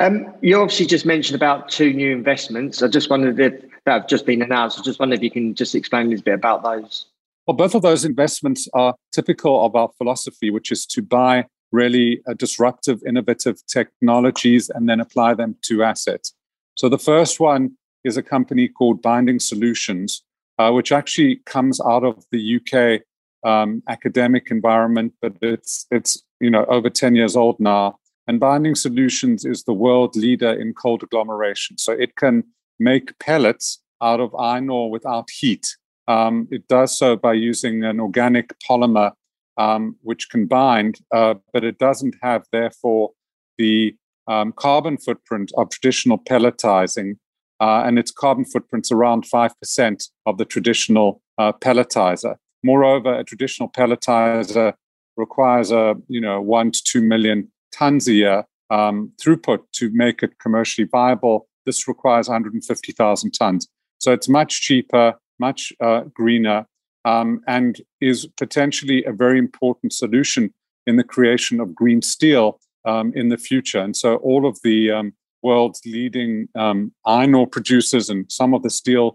Um, 0.00 0.32
you 0.42 0.60
obviously 0.60 0.86
just 0.86 1.06
mentioned 1.06 1.34
about 1.34 1.68
two 1.68 1.92
new 1.92 2.12
investments. 2.12 2.82
I 2.82 2.88
just 2.88 3.10
wondered 3.10 3.40
if 3.40 3.60
that 3.84 3.92
have 3.92 4.08
just 4.08 4.24
been 4.24 4.42
announced. 4.42 4.78
I 4.78 4.82
just 4.82 5.00
wondered 5.00 5.18
if 5.18 5.22
you 5.22 5.30
can 5.30 5.54
just 5.54 5.74
explain 5.74 6.06
a 6.06 6.10
little 6.10 6.24
bit 6.24 6.34
about 6.34 6.62
those. 6.62 7.06
Well, 7.46 7.56
both 7.56 7.74
of 7.74 7.82
those 7.82 8.04
investments 8.04 8.68
are 8.74 8.94
typical 9.12 9.64
of 9.64 9.74
our 9.74 9.90
philosophy, 9.98 10.50
which 10.50 10.72
is 10.72 10.86
to 10.86 11.02
buy 11.02 11.46
really 11.72 12.20
uh, 12.28 12.34
disruptive, 12.34 13.02
innovative 13.06 13.64
technologies 13.66 14.68
and 14.68 14.88
then 14.88 15.00
apply 15.00 15.34
them 15.34 15.56
to 15.62 15.82
assets. 15.82 16.34
So 16.74 16.88
the 16.88 16.98
first 16.98 17.40
one 17.40 17.76
is 18.04 18.16
a 18.16 18.22
company 18.22 18.68
called 18.68 19.02
Binding 19.02 19.40
Solutions, 19.40 20.22
uh, 20.58 20.70
which 20.70 20.92
actually 20.92 21.36
comes 21.46 21.80
out 21.80 22.04
of 22.04 22.24
the 22.32 22.56
UK 22.56 23.02
um, 23.48 23.82
academic 23.88 24.50
environment, 24.50 25.14
but 25.20 25.34
it's 25.42 25.86
it's 25.90 26.22
you 26.40 26.50
know 26.50 26.64
over 26.66 26.90
ten 26.90 27.14
years 27.14 27.36
old 27.36 27.58
now. 27.60 27.98
And 28.28 28.40
Binding 28.40 28.74
Solutions 28.74 29.44
is 29.44 29.62
the 29.62 29.72
world 29.72 30.16
leader 30.16 30.52
in 30.52 30.74
cold 30.74 31.02
agglomeration. 31.04 31.78
So 31.78 31.92
it 31.92 32.16
can 32.16 32.42
make 32.80 33.16
pellets 33.20 33.80
out 34.02 34.20
of 34.20 34.34
iron 34.34 34.68
ore 34.68 34.90
without 34.90 35.30
heat. 35.30 35.76
Um, 36.08 36.48
it 36.50 36.66
does 36.68 36.96
so 36.96 37.16
by 37.16 37.34
using 37.34 37.84
an 37.84 38.00
organic 38.00 38.52
polymer 38.68 39.12
um, 39.56 39.96
which 40.02 40.28
can 40.28 40.46
bind, 40.46 41.00
uh, 41.12 41.34
but 41.52 41.64
it 41.64 41.78
doesn't 41.78 42.16
have, 42.22 42.44
therefore, 42.52 43.12
the 43.58 43.96
um, 44.28 44.52
carbon 44.52 44.98
footprint 44.98 45.52
of 45.56 45.70
traditional 45.70 46.18
pelletizing. 46.18 47.16
Uh, 47.60 47.82
and 47.86 47.98
its 47.98 48.10
carbon 48.10 48.44
footprint's 48.44 48.92
around 48.92 49.24
5% 49.24 50.08
of 50.26 50.38
the 50.38 50.44
traditional 50.44 51.22
uh, 51.38 51.52
pelletizer. 51.52 52.36
Moreover, 52.62 53.14
a 53.14 53.24
traditional 53.24 53.70
pelletizer 53.70 54.74
requires 55.16 55.70
a 55.70 55.94
you 56.08 56.20
know 56.20 56.40
one 56.40 56.70
to 56.70 56.82
two 56.84 57.02
million 57.02 57.50
tons 57.72 58.08
a 58.08 58.12
year 58.12 58.44
um, 58.70 59.12
throughput 59.22 59.60
to 59.72 59.90
make 59.92 60.22
it 60.22 60.38
commercially 60.38 60.86
viable. 60.90 61.48
This 61.64 61.88
requires 61.88 62.28
150,000 62.28 63.30
tons. 63.32 63.68
So 63.98 64.12
it's 64.12 64.28
much 64.28 64.60
cheaper, 64.60 65.14
much 65.38 65.72
uh, 65.80 66.02
greener, 66.12 66.66
um, 67.04 67.40
and 67.46 67.80
is 68.00 68.26
potentially 68.36 69.04
a 69.04 69.12
very 69.12 69.38
important 69.38 69.92
solution 69.92 70.52
in 70.86 70.96
the 70.96 71.04
creation 71.04 71.60
of 71.60 71.74
green 71.74 72.02
steel 72.02 72.60
um, 72.84 73.12
in 73.14 73.28
the 73.28 73.38
future. 73.38 73.80
And 73.80 73.96
so 73.96 74.16
all 74.16 74.46
of 74.46 74.58
the 74.62 74.90
um, 74.90 75.12
world's 75.48 75.82
leading 75.98 76.32
um, 76.64 76.78
iron 77.18 77.34
ore 77.34 77.50
producers 77.56 78.06
and 78.10 78.20
some 78.40 78.52
of 78.54 78.62
the 78.64 78.70
steel 78.80 79.06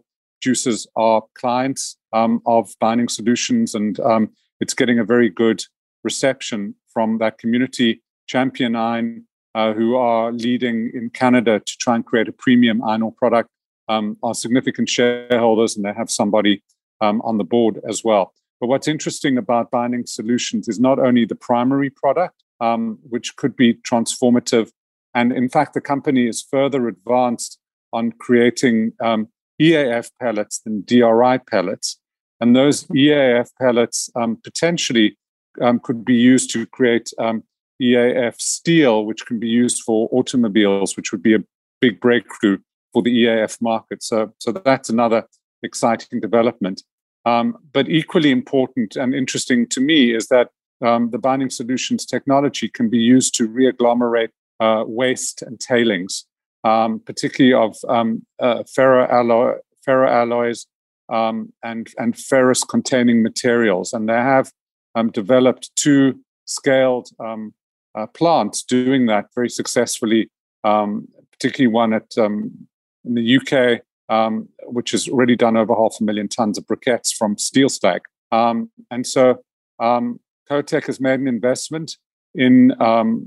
producers 0.42 0.88
are 0.96 1.22
clients 1.36 1.98
um, 2.14 2.42
of 2.46 2.74
Binding 2.80 3.10
Solutions, 3.10 3.76
and 3.76 4.00
um, 4.00 4.30
it's 4.60 4.74
getting 4.74 5.00
a 5.00 5.04
very 5.04 5.30
good 5.30 5.64
reception 6.04 6.76
from 6.94 7.20
that 7.20 7.38
community. 7.38 8.02
Champion 8.28 8.76
Iron, 8.76 9.26
uh, 9.56 9.74
who 9.74 9.96
are 9.96 10.32
leading 10.32 10.92
in 10.94 11.10
Canada 11.10 11.60
to 11.60 11.74
try 11.78 11.96
and 11.96 12.06
create 12.06 12.28
a 12.28 12.32
premium 12.32 12.82
iron 12.84 13.04
ore 13.04 13.14
product, 13.22 13.50
um, 13.88 14.18
are 14.24 14.34
significant 14.34 14.90
shareholders, 14.90 15.76
and 15.76 15.86
they 15.86 15.94
have 15.94 16.10
somebody 16.10 16.64
um, 17.02 17.22
on 17.30 17.38
the 17.38 17.44
board 17.44 17.80
as 17.88 18.04
well. 18.04 18.34
But 18.60 18.68
what's 18.68 18.88
interesting 18.88 19.38
about 19.38 19.72
Binding 19.72 20.06
Solutions 20.06 20.68
is 20.68 20.80
not 20.80 20.98
only 21.00 21.26
the 21.26 21.36
primary 21.50 21.90
product, 21.90 22.36
um, 22.60 23.00
which 23.10 23.36
could 23.36 23.56
be 23.56 23.74
transformative, 23.90 24.72
and 25.14 25.32
in 25.32 25.50
fact, 25.50 25.74
the 25.74 25.82
company 25.82 26.28
is 26.28 26.42
further 26.42 26.88
advanced 26.88 27.60
on 27.94 28.12
creating 28.14 28.94
um, 29.02 29.28
EAF 29.62 30.12
pellets 30.20 30.60
than 30.60 30.82
DRI 30.82 31.40
pellets. 31.50 32.00
And 32.40 32.56
those 32.56 32.86
EAF 32.88 33.50
pellets 33.62 34.10
um, 34.16 34.38
potentially 34.44 35.18
um, 35.62 35.80
could 35.80 36.04
be 36.04 36.16
used 36.16 36.52
to 36.54 36.66
create 36.66 37.12
um, 37.20 37.44
EAF 37.82 38.40
steel, 38.40 39.06
which 39.06 39.26
can 39.26 39.40
be 39.40 39.48
used 39.48 39.84
for 39.84 40.10
automobiles, 40.12 40.96
which 40.96 41.12
would 41.12 41.22
be 41.22 41.36
a 41.36 41.44
big 41.82 42.00
breakthrough 42.00 42.58
for 42.94 43.02
the 43.02 43.26
EAF 43.26 43.62
market. 43.62 44.02
So, 44.02 44.34
so 44.40 44.52
that's 44.52 44.90
another 44.90 45.28
exciting 45.64 46.20
development. 46.20 46.84
Um, 47.26 47.58
but 47.74 47.88
equally 47.88 48.32
important 48.32 48.96
and 48.96 49.14
interesting 49.14 49.68
to 49.68 49.82
me 49.82 50.16
is 50.16 50.28
that 50.30 50.50
um, 50.82 51.12
the 51.12 51.20
binding 51.20 51.52
solutions 51.52 52.06
technology 52.06 52.68
can 52.68 52.90
be 52.90 52.98
used 52.98 53.36
to 53.36 53.48
reagglomerate 53.48 54.30
uh, 54.62 54.84
waste 54.86 55.42
and 55.42 55.60
tailings, 55.60 56.26
um, 56.64 57.00
particularly 57.00 57.54
of 57.54 57.76
um, 57.90 58.24
uh, 58.40 58.64
ferroalloy, 58.64 59.58
ferroalloys 59.86 60.68
um, 61.12 61.52
and, 61.64 61.90
and 61.98 62.18
ferrous 62.18 62.64
containing 62.64 63.24
materials. 63.24 63.92
And 63.92 64.08
they 64.08 64.14
have 64.14 64.52
um, 64.94 65.10
developed 65.12 65.72
two 65.76 66.20
scaled 66.46 67.10
um, 67.20 67.54
uh, 67.96 68.06
plants 68.06 68.62
doing 68.62 69.08
that 69.08 69.26
very 69.34 69.50
successfully, 69.50 70.30
um, 70.64 71.08
particularly 71.32 71.74
one 71.74 71.94
at 71.94 72.16
um, 72.18 72.68
in 73.04 73.16
the 73.16 73.38
UK, 73.38 73.82
um, 74.10 74.48
which 74.66 74.92
has 74.92 75.08
already 75.08 75.36
done 75.36 75.58
over 75.58 75.74
half 75.74 75.96
a 76.00 76.04
million 76.04 76.28
tons 76.28 76.60
of 76.60 76.68
briquettes 76.68 77.12
from 77.12 77.36
steel 77.38 77.68
stack. 77.68 78.04
and 78.32 79.08
so 79.08 79.42
COTEC 79.82 80.86
has 80.86 81.00
made 81.00 81.20
an 81.20 81.28
investment 81.28 81.98
in 82.36 82.74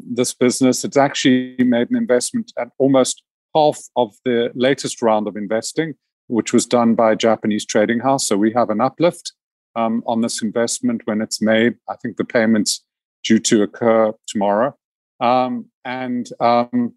this 0.07 0.35
business. 0.35 0.85
It's 0.85 0.97
actually 0.97 1.57
made 1.59 1.91
an 1.91 1.97
investment 1.97 2.53
at 2.59 2.69
almost 2.79 3.23
half 3.55 3.79
of 3.97 4.15
the 4.25 4.51
latest 4.55 5.03
round 5.03 5.29
of 5.29 5.37
investing 5.37 5.95
which 6.29 6.53
was 6.53 6.67
done 6.67 6.95
by 6.95 7.13
a 7.13 7.17
Japanese 7.17 7.65
trading 7.65 8.01
house. 8.01 8.27
So 8.27 8.37
we 8.37 8.53
have 8.53 8.71
an 8.71 8.81
uplift 8.81 9.33
um, 9.77 10.03
on 10.07 10.21
this 10.21 10.43
investment 10.43 11.03
when 11.05 11.21
it's 11.21 11.43
made. 11.43 11.75
I 11.89 11.97
think 11.97 12.17
the 12.17 12.25
payment's 12.25 12.85
due 13.23 13.39
to 13.41 13.63
occur 13.63 14.13
tomorrow. 14.27 14.77
Um, 15.21 15.67
and 15.85 16.29
um, 16.41 16.95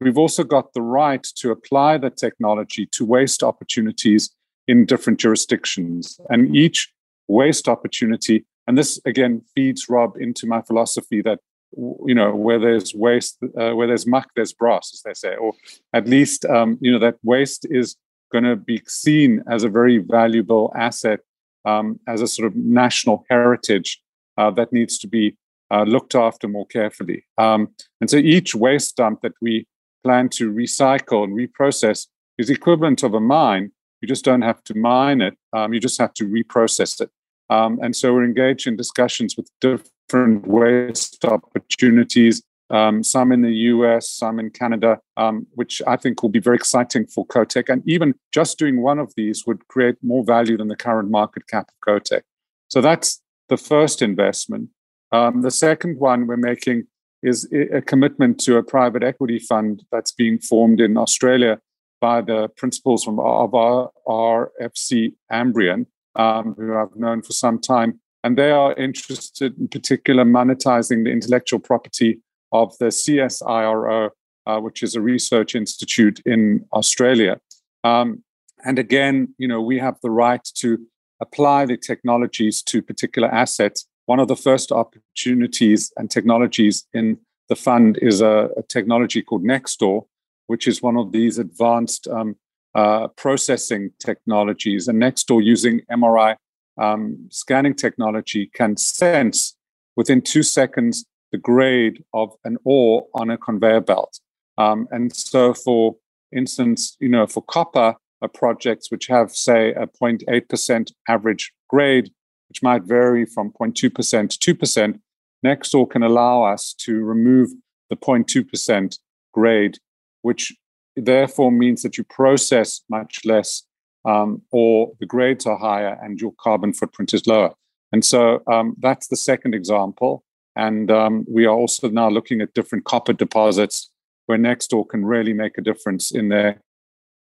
we've 0.00 0.18
also 0.18 0.44
got 0.44 0.72
the 0.72 0.82
right 0.82 1.22
to 1.36 1.50
apply 1.50 1.98
the 1.98 2.10
technology 2.10 2.86
to 2.92 3.04
waste 3.04 3.42
opportunities 3.42 4.34
in 4.66 4.86
different 4.86 5.20
jurisdictions. 5.20 6.18
And 6.28 6.54
each 6.54 6.92
waste 7.28 7.68
opportunity, 7.68 8.44
and 8.66 8.78
this 8.78 9.00
again 9.04 9.42
feeds 9.54 9.88
Rob 9.88 10.16
into 10.16 10.46
my 10.46 10.62
philosophy 10.62 11.22
that 11.22 11.40
you 11.76 12.14
know 12.14 12.34
where 12.34 12.58
there's 12.58 12.94
waste 12.94 13.38
uh, 13.58 13.72
where 13.72 13.86
there's 13.86 14.06
muck 14.06 14.30
there's 14.36 14.52
brass 14.52 14.90
as 14.94 15.02
they 15.02 15.14
say 15.14 15.34
or 15.36 15.52
at 15.92 16.06
least 16.08 16.44
um, 16.44 16.78
you 16.80 16.92
know 16.92 17.00
that 17.00 17.16
waste 17.22 17.66
is 17.70 17.96
going 18.34 18.44
to 18.44 18.56
be 18.56 18.82
seen 18.88 19.42
as 19.48 19.62
a 19.62 19.68
very 19.68 19.98
valuable 19.98 20.72
asset, 20.76 21.20
um, 21.64 22.00
as 22.08 22.20
a 22.20 22.26
sort 22.26 22.46
of 22.48 22.56
national 22.56 23.24
heritage 23.30 24.02
uh, 24.36 24.50
that 24.50 24.72
needs 24.72 24.98
to 24.98 25.06
be 25.06 25.36
uh, 25.70 25.84
looked 25.84 26.16
after 26.16 26.48
more 26.48 26.66
carefully. 26.66 27.24
Um, 27.38 27.68
and 28.00 28.10
so 28.10 28.16
each 28.16 28.54
waste 28.54 28.96
dump 28.96 29.20
that 29.22 29.34
we 29.40 29.66
plan 30.02 30.28
to 30.30 30.52
recycle 30.52 31.22
and 31.22 31.32
reprocess 31.38 32.08
is 32.36 32.50
equivalent 32.50 33.04
of 33.04 33.14
a 33.14 33.20
mine. 33.20 33.70
You 34.00 34.08
just 34.08 34.24
don't 34.24 34.42
have 34.42 34.62
to 34.64 34.74
mine 34.74 35.20
it, 35.22 35.34
um, 35.52 35.72
you 35.72 35.78
just 35.78 36.00
have 36.00 36.12
to 36.14 36.24
reprocess 36.28 37.00
it. 37.00 37.10
Um, 37.50 37.78
and 37.82 37.94
so 37.94 38.12
we're 38.12 38.24
engaged 38.24 38.66
in 38.66 38.76
discussions 38.76 39.36
with 39.36 39.50
different 39.60 40.46
waste 40.46 41.24
opportunities 41.24 42.42
um, 42.70 43.02
some 43.02 43.30
in 43.30 43.42
the 43.42 43.52
US, 43.52 44.10
some 44.10 44.40
in 44.40 44.50
Canada, 44.50 44.98
um, 45.16 45.46
which 45.52 45.82
I 45.86 45.96
think 45.96 46.22
will 46.22 46.30
be 46.30 46.40
very 46.40 46.56
exciting 46.56 47.06
for 47.06 47.26
COTEC. 47.26 47.68
And 47.68 47.82
even 47.86 48.14
just 48.32 48.58
doing 48.58 48.80
one 48.80 48.98
of 48.98 49.12
these 49.16 49.44
would 49.46 49.66
create 49.68 49.96
more 50.02 50.24
value 50.24 50.56
than 50.56 50.68
the 50.68 50.76
current 50.76 51.10
market 51.10 51.46
cap 51.46 51.68
of 51.68 52.02
COTEC. 52.02 52.22
So 52.68 52.80
that's 52.80 53.20
the 53.48 53.56
first 53.56 54.00
investment. 54.00 54.70
Um, 55.12 55.42
the 55.42 55.50
second 55.50 55.98
one 55.98 56.26
we're 56.26 56.36
making 56.36 56.84
is 57.22 57.48
a 57.72 57.80
commitment 57.80 58.38
to 58.40 58.56
a 58.56 58.62
private 58.62 59.02
equity 59.02 59.38
fund 59.38 59.82
that's 59.92 60.12
being 60.12 60.38
formed 60.38 60.80
in 60.80 60.96
Australia 60.96 61.58
by 62.00 62.20
the 62.20 62.48
principals 62.56 63.04
from, 63.04 63.18
of 63.18 63.54
our 63.54 63.90
RFC 64.06 65.14
Ambrian, 65.32 65.86
um, 66.16 66.54
who 66.56 66.76
I've 66.76 66.94
known 66.96 67.22
for 67.22 67.32
some 67.32 67.58
time. 67.58 68.00
And 68.22 68.38
they 68.38 68.50
are 68.50 68.74
interested 68.74 69.58
in 69.58 69.68
particular 69.68 70.24
monetizing 70.24 71.04
the 71.04 71.10
intellectual 71.10 71.60
property 71.60 72.20
of 72.52 72.76
the 72.78 72.86
CSIRO, 72.86 74.10
uh, 74.46 74.60
which 74.60 74.82
is 74.82 74.94
a 74.94 75.00
research 75.00 75.54
institute 75.54 76.20
in 76.24 76.64
Australia. 76.72 77.40
Um, 77.82 78.22
and 78.64 78.78
again, 78.78 79.34
you 79.38 79.46
know, 79.46 79.60
we 79.60 79.78
have 79.78 79.98
the 80.02 80.10
right 80.10 80.42
to 80.54 80.78
apply 81.20 81.66
the 81.66 81.76
technologies 81.76 82.62
to 82.62 82.82
particular 82.82 83.28
assets. 83.28 83.86
One 84.06 84.20
of 84.20 84.28
the 84.28 84.36
first 84.36 84.72
opportunities 84.72 85.92
and 85.96 86.10
technologies 86.10 86.86
in 86.94 87.18
the 87.48 87.56
fund 87.56 87.98
is 88.00 88.20
a, 88.20 88.48
a 88.56 88.62
technology 88.62 89.22
called 89.22 89.44
NextOre, 89.44 90.06
which 90.46 90.66
is 90.66 90.82
one 90.82 90.96
of 90.96 91.12
these 91.12 91.38
advanced 91.38 92.08
um, 92.08 92.36
uh, 92.74 93.08
processing 93.08 93.90
technologies. 93.98 94.88
And 94.88 95.00
NextOre 95.00 95.44
using 95.44 95.80
MRI 95.90 96.36
um, 96.78 97.28
scanning 97.30 97.74
technology, 97.74 98.50
can 98.54 98.76
sense 98.76 99.56
within 99.96 100.20
two 100.20 100.42
seconds 100.42 101.04
the 101.32 101.38
grade 101.38 102.04
of 102.12 102.32
an 102.44 102.56
ore 102.64 103.06
on 103.14 103.30
a 103.30 103.38
conveyor 103.38 103.80
belt. 103.80 104.20
Um, 104.56 104.86
and 104.90 105.14
so, 105.14 105.52
for 105.52 105.96
instance, 106.34 106.96
you 107.00 107.08
know, 107.08 107.26
for 107.26 107.42
copper 107.42 107.94
uh, 108.22 108.28
projects 108.28 108.90
which 108.90 109.06
have, 109.08 109.32
say, 109.32 109.72
a 109.72 109.86
0.8% 109.86 110.92
average 111.08 111.52
grade, 111.68 112.10
which 112.48 112.62
might 112.62 112.84
vary 112.84 113.26
from 113.26 113.52
0.2% 113.60 114.38
to 114.38 114.54
2%, 114.54 115.00
NextOre 115.44 115.90
can 115.90 116.02
allow 116.02 116.44
us 116.44 116.72
to 116.78 117.02
remove 117.02 117.50
the 117.90 117.96
0.2% 117.96 118.98
grade, 119.32 119.78
which 120.22 120.52
therefore 120.96 121.50
means 121.50 121.82
that 121.82 121.98
you 121.98 122.04
process 122.04 122.82
much 122.88 123.20
less 123.24 123.62
um, 124.04 124.42
or 124.50 124.92
the 125.00 125.06
grades 125.06 125.46
are 125.46 125.58
higher 125.58 125.98
and 126.02 126.20
your 126.20 126.32
carbon 126.38 126.72
footprint 126.72 127.14
is 127.14 127.26
lower. 127.26 127.54
And 127.92 128.04
so 128.04 128.42
um, 128.50 128.74
that's 128.78 129.08
the 129.08 129.16
second 129.16 129.54
example. 129.54 130.24
And 130.56 130.90
um, 130.90 131.24
we 131.28 131.46
are 131.46 131.54
also 131.54 131.88
now 131.88 132.08
looking 132.08 132.40
at 132.40 132.54
different 132.54 132.84
copper 132.84 133.12
deposits 133.12 133.90
where 134.26 134.38
NextOre 134.38 134.88
can 134.88 135.04
really 135.04 135.32
make 135.32 135.58
a 135.58 135.62
difference 135.62 136.10
in 136.10 136.28
their 136.28 136.60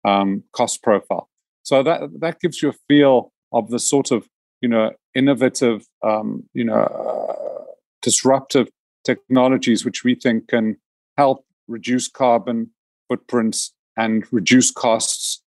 um, 0.05 0.45
cost 0.53 0.83
profile. 0.83 1.29
So 1.63 1.83
that 1.83 2.01
that 2.21 2.41
gives 2.41 2.63
you 2.63 2.71
a 2.71 2.75
feel 2.89 3.33
of 3.53 3.69
the 3.69 3.79
sort 3.79 4.11
of 4.11 4.29
you 4.61 4.69
know 4.69 4.93
innovative, 5.15 5.87
um, 6.03 6.45
you 6.55 6.65
know, 6.65 6.75
uh, 6.75 7.65
disruptive 8.03 8.69
technologies 9.05 9.85
which 9.85 10.05
we 10.05 10.15
think 10.15 10.49
can 10.49 10.77
help 11.17 11.45
reduce 11.67 12.09
carbon 12.09 12.71
footprints 13.09 13.73
and 13.97 14.25
reduce 14.33 14.71
costs 14.71 15.43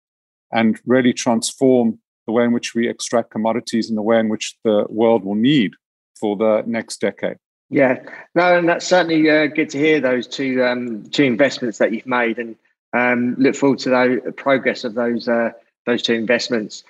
and 0.51 0.79
really 0.85 1.13
transform 1.13 1.99
the 2.25 2.33
way 2.33 2.43
in 2.43 2.51
which 2.51 2.75
we 2.75 2.87
extract 2.87 3.31
commodities 3.31 3.89
and 3.89 3.97
the 3.97 4.01
way 4.01 4.19
in 4.19 4.29
which 4.29 4.55
the 4.63 4.85
world 4.89 5.23
will 5.23 5.35
need 5.35 5.73
for 6.19 6.35
the 6.35 6.63
next 6.65 7.01
decade. 7.01 7.37
Yeah, 7.69 7.99
no, 8.33 8.57
and 8.57 8.69
that's 8.69 8.87
certainly 8.87 9.29
uh, 9.29 9.47
good 9.47 9.69
to 9.71 9.77
hear 9.77 9.99
those 9.99 10.25
two 10.25 10.63
um, 10.63 11.03
two 11.09 11.23
investments 11.23 11.79
that 11.79 11.91
you've 11.91 12.07
made, 12.07 12.39
and 12.39 12.55
um, 12.93 13.35
look 13.37 13.55
forward 13.55 13.79
to 13.79 13.89
the 13.89 14.31
progress 14.31 14.85
of 14.85 14.93
those 14.93 15.27
uh, 15.27 15.51
those 15.85 16.01
two 16.01 16.13
investments. 16.13 16.83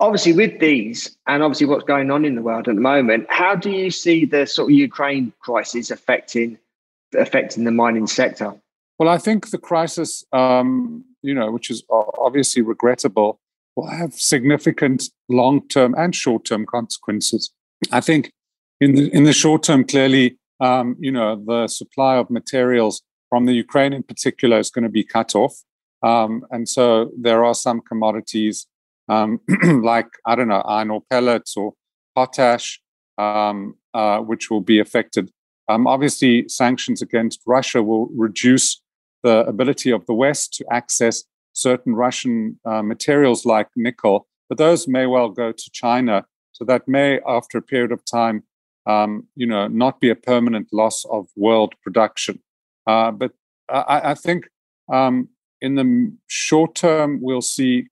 Obviously, 0.00 0.34
with 0.34 0.60
these, 0.60 1.16
and 1.26 1.42
obviously 1.42 1.66
what's 1.66 1.84
going 1.84 2.10
on 2.10 2.26
in 2.26 2.34
the 2.34 2.42
world 2.42 2.68
at 2.68 2.74
the 2.74 2.80
moment, 2.80 3.26
how 3.30 3.54
do 3.54 3.70
you 3.70 3.90
see 3.90 4.26
the 4.26 4.46
sort 4.46 4.70
of 4.70 4.76
Ukraine 4.76 5.32
crisis 5.40 5.90
affecting 5.90 6.58
affecting 7.16 7.64
the 7.64 7.70
mining 7.70 8.06
sector? 8.06 8.54
Well, 8.98 9.08
I 9.08 9.18
think 9.18 9.50
the 9.50 9.58
crisis, 9.58 10.24
um, 10.32 11.04
you 11.22 11.34
know, 11.34 11.50
which 11.50 11.70
is 11.70 11.82
obviously 11.90 12.62
regrettable, 12.62 13.40
will 13.76 13.88
have 13.88 14.14
significant 14.14 15.04
long 15.28 15.66
term 15.68 15.94
and 15.96 16.14
short 16.14 16.44
term 16.44 16.64
consequences. 16.64 17.52
I 17.90 18.00
think 18.00 18.30
in 18.80 18.94
the 18.94 19.14
in 19.14 19.24
the 19.24 19.32
short 19.32 19.64
term, 19.64 19.84
clearly, 19.84 20.38
um, 20.60 20.96
you 21.00 21.10
know, 21.10 21.42
the 21.44 21.66
supply 21.66 22.16
of 22.16 22.30
materials 22.30 23.02
from 23.30 23.46
the 23.46 23.52
Ukraine 23.52 23.92
in 23.92 24.04
particular 24.04 24.58
is 24.58 24.70
going 24.70 24.84
to 24.84 24.88
be 24.88 25.04
cut 25.04 25.34
off, 25.34 25.54
um, 26.02 26.44
and 26.50 26.68
so 26.68 27.10
there 27.20 27.44
are 27.44 27.54
some 27.54 27.80
commodities 27.80 28.66
um, 29.08 29.40
like 29.82 30.08
I 30.26 30.34
don't 30.34 30.48
know 30.48 30.60
iron 30.60 30.90
ore 30.90 31.02
pellets 31.10 31.56
or 31.56 31.74
potash, 32.14 32.80
um, 33.18 33.76
uh, 33.92 34.18
which 34.18 34.50
will 34.50 34.60
be 34.60 34.78
affected. 34.78 35.30
Um, 35.68 35.86
obviously, 35.86 36.46
sanctions 36.48 37.00
against 37.02 37.40
Russia 37.46 37.82
will 37.82 38.08
reduce 38.14 38.80
the 39.24 39.44
ability 39.46 39.90
of 39.90 40.06
the 40.06 40.14
West 40.14 40.54
to 40.54 40.64
access 40.70 41.24
certain 41.54 41.96
Russian 41.96 42.60
uh, 42.64 42.82
materials 42.82 43.44
like 43.44 43.68
nickel, 43.74 44.28
but 44.48 44.58
those 44.58 44.86
may 44.86 45.06
well 45.06 45.30
go 45.30 45.50
to 45.50 45.70
China. 45.72 46.24
So 46.52 46.64
that 46.66 46.86
may, 46.86 47.18
after 47.26 47.58
a 47.58 47.62
period 47.62 47.90
of 47.90 48.04
time, 48.04 48.44
um, 48.86 49.26
you 49.34 49.46
know, 49.46 49.66
not 49.66 49.98
be 49.98 50.10
a 50.10 50.14
permanent 50.14 50.68
loss 50.72 51.04
of 51.06 51.26
world 51.36 51.74
production. 51.82 52.40
Uh, 52.86 53.10
but 53.10 53.32
I, 53.68 54.10
I 54.10 54.14
think 54.14 54.46
um, 54.92 55.28
in 55.60 55.74
the 55.76 56.12
short 56.26 56.74
term, 56.74 57.18
we'll 57.22 57.40
see, 57.40 57.88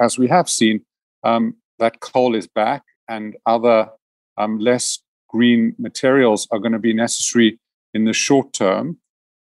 as 0.00 0.16
we 0.16 0.28
have 0.28 0.48
seen, 0.48 0.84
um, 1.24 1.56
that 1.80 2.00
coal 2.00 2.34
is 2.36 2.46
back 2.46 2.84
and 3.08 3.36
other 3.46 3.90
um, 4.36 4.58
less 4.58 5.00
green 5.28 5.74
materials 5.78 6.46
are 6.50 6.60
going 6.60 6.72
to 6.72 6.78
be 6.78 6.94
necessary 6.94 7.58
in 7.92 8.04
the 8.04 8.12
short 8.12 8.52
term 8.52 8.98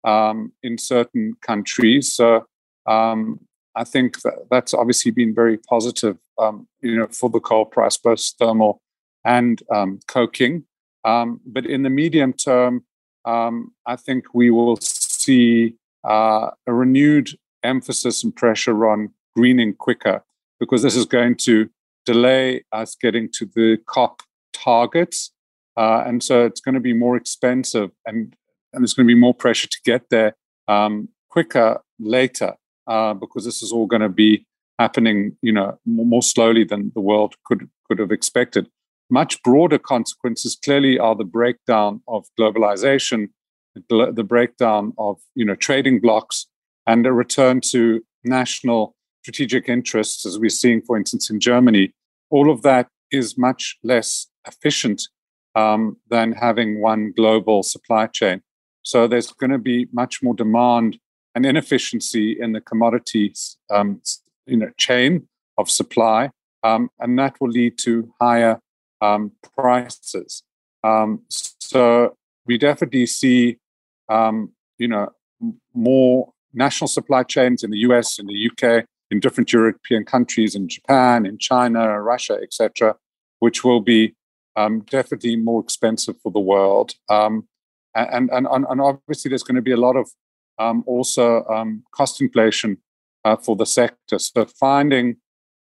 um, 0.03 0.51
in 0.63 0.77
certain 0.77 1.35
countries. 1.41 2.13
So 2.13 2.45
um, 2.85 3.39
I 3.75 3.83
think 3.83 4.21
that 4.21 4.33
that's 4.49 4.73
obviously 4.73 5.11
been 5.11 5.33
very 5.33 5.57
positive, 5.57 6.17
um, 6.37 6.67
you 6.81 6.97
know, 6.97 7.07
for 7.07 7.29
the 7.29 7.39
coal 7.39 7.65
price, 7.65 7.97
both 7.97 8.21
thermal 8.39 8.81
and 9.25 9.61
coking. 10.07 10.63
Um, 11.05 11.39
but 11.45 11.65
in 11.65 11.83
the 11.83 11.89
medium 11.89 12.33
term, 12.33 12.83
um, 13.25 13.73
I 13.85 13.95
think 13.95 14.33
we 14.33 14.49
will 14.49 14.77
see 14.81 15.75
uh, 16.07 16.51
a 16.67 16.73
renewed 16.73 17.29
emphasis 17.63 18.23
and 18.23 18.35
pressure 18.35 18.87
on 18.87 19.11
greening 19.35 19.73
quicker 19.73 20.23
because 20.59 20.81
this 20.81 20.95
is 20.95 21.05
going 21.05 21.35
to 21.35 21.69
delay 22.05 22.63
us 22.71 22.95
getting 22.95 23.29
to 23.33 23.45
the 23.55 23.77
COP 23.85 24.23
targets. 24.53 25.31
Uh, 25.77 26.03
and 26.05 26.23
so 26.23 26.45
it's 26.45 26.61
going 26.61 26.75
to 26.75 26.81
be 26.81 26.93
more 26.93 27.15
expensive 27.15 27.91
and, 28.05 28.35
and 28.73 28.81
there's 28.81 28.93
going 28.93 29.07
to 29.07 29.13
be 29.13 29.19
more 29.19 29.33
pressure 29.33 29.67
to 29.67 29.77
get 29.83 30.09
there 30.09 30.35
um, 30.67 31.09
quicker 31.29 31.81
later 31.99 32.55
uh, 32.87 33.13
because 33.13 33.45
this 33.45 33.61
is 33.61 33.71
all 33.71 33.85
going 33.85 34.01
to 34.01 34.09
be 34.09 34.45
happening, 34.79 35.35
you 35.41 35.51
know, 35.51 35.77
more 35.85 36.23
slowly 36.23 36.63
than 36.63 36.91
the 36.95 37.01
world 37.01 37.35
could 37.45 37.69
could 37.87 37.99
have 37.99 38.11
expected. 38.11 38.69
Much 39.09 39.41
broader 39.43 39.79
consequences 39.79 40.57
clearly 40.63 40.99
are 40.99 41.15
the 41.15 41.23
breakdown 41.23 42.01
of 42.07 42.27
globalization, 42.39 43.29
the 43.89 44.25
breakdown 44.27 44.93
of 44.97 45.19
you 45.35 45.45
know 45.45 45.55
trading 45.55 45.99
blocks, 45.99 46.47
and 46.85 47.05
a 47.05 47.13
return 47.13 47.61
to 47.61 48.01
national 48.23 48.95
strategic 49.21 49.67
interests, 49.67 50.25
as 50.25 50.39
we're 50.39 50.49
seeing, 50.49 50.81
for 50.81 50.97
instance, 50.97 51.29
in 51.29 51.39
Germany. 51.39 51.93
All 52.29 52.49
of 52.49 52.61
that 52.61 52.87
is 53.11 53.37
much 53.37 53.77
less 53.83 54.27
efficient 54.47 55.01
um, 55.55 55.97
than 56.09 56.31
having 56.31 56.81
one 56.81 57.11
global 57.15 57.63
supply 57.63 58.07
chain. 58.07 58.41
So 58.83 59.07
there's 59.07 59.31
going 59.31 59.51
to 59.51 59.57
be 59.57 59.87
much 59.91 60.23
more 60.23 60.33
demand 60.33 60.99
and 61.35 61.45
inefficiency 61.45 62.35
in 62.39 62.53
the 62.53 62.61
commodities 62.61 63.57
um, 63.69 64.01
you 64.45 64.57
know, 64.57 64.71
chain 64.77 65.27
of 65.57 65.69
supply, 65.69 66.31
um, 66.63 66.89
and 66.99 67.17
that 67.19 67.35
will 67.39 67.49
lead 67.49 67.77
to 67.79 68.11
higher 68.19 68.59
um, 69.01 69.31
prices. 69.55 70.43
Um, 70.83 71.21
so 71.29 72.15
we 72.45 72.57
definitely 72.57 73.05
see, 73.05 73.57
um, 74.09 74.51
you 74.77 74.87
know, 74.87 75.09
more 75.73 76.33
national 76.53 76.87
supply 76.87 77.23
chains 77.23 77.63
in 77.63 77.71
the 77.71 77.77
US, 77.79 78.17
in 78.17 78.25
the 78.25 78.49
UK, 78.49 78.85
in 79.11 79.19
different 79.19 79.51
European 79.53 80.05
countries, 80.05 80.55
in 80.55 80.67
Japan, 80.67 81.25
in 81.25 81.37
China, 81.37 82.01
Russia, 82.01 82.39
etc., 82.41 82.95
which 83.39 83.63
will 83.63 83.81
be 83.81 84.15
um, 84.55 84.81
definitely 84.81 85.35
more 85.35 85.61
expensive 85.61 86.15
for 86.21 86.31
the 86.31 86.39
world. 86.39 86.95
Um, 87.09 87.47
and, 87.95 88.29
and, 88.31 88.47
and 88.47 88.81
obviously, 88.81 89.29
there's 89.29 89.43
going 89.43 89.55
to 89.55 89.61
be 89.61 89.71
a 89.71 89.77
lot 89.77 89.95
of 89.95 90.09
um, 90.59 90.83
also 90.85 91.45
um, 91.45 91.83
cost 91.91 92.21
inflation 92.21 92.77
uh, 93.25 93.35
for 93.35 93.55
the 93.55 93.65
sector. 93.65 94.19
So 94.19 94.45
finding 94.45 95.17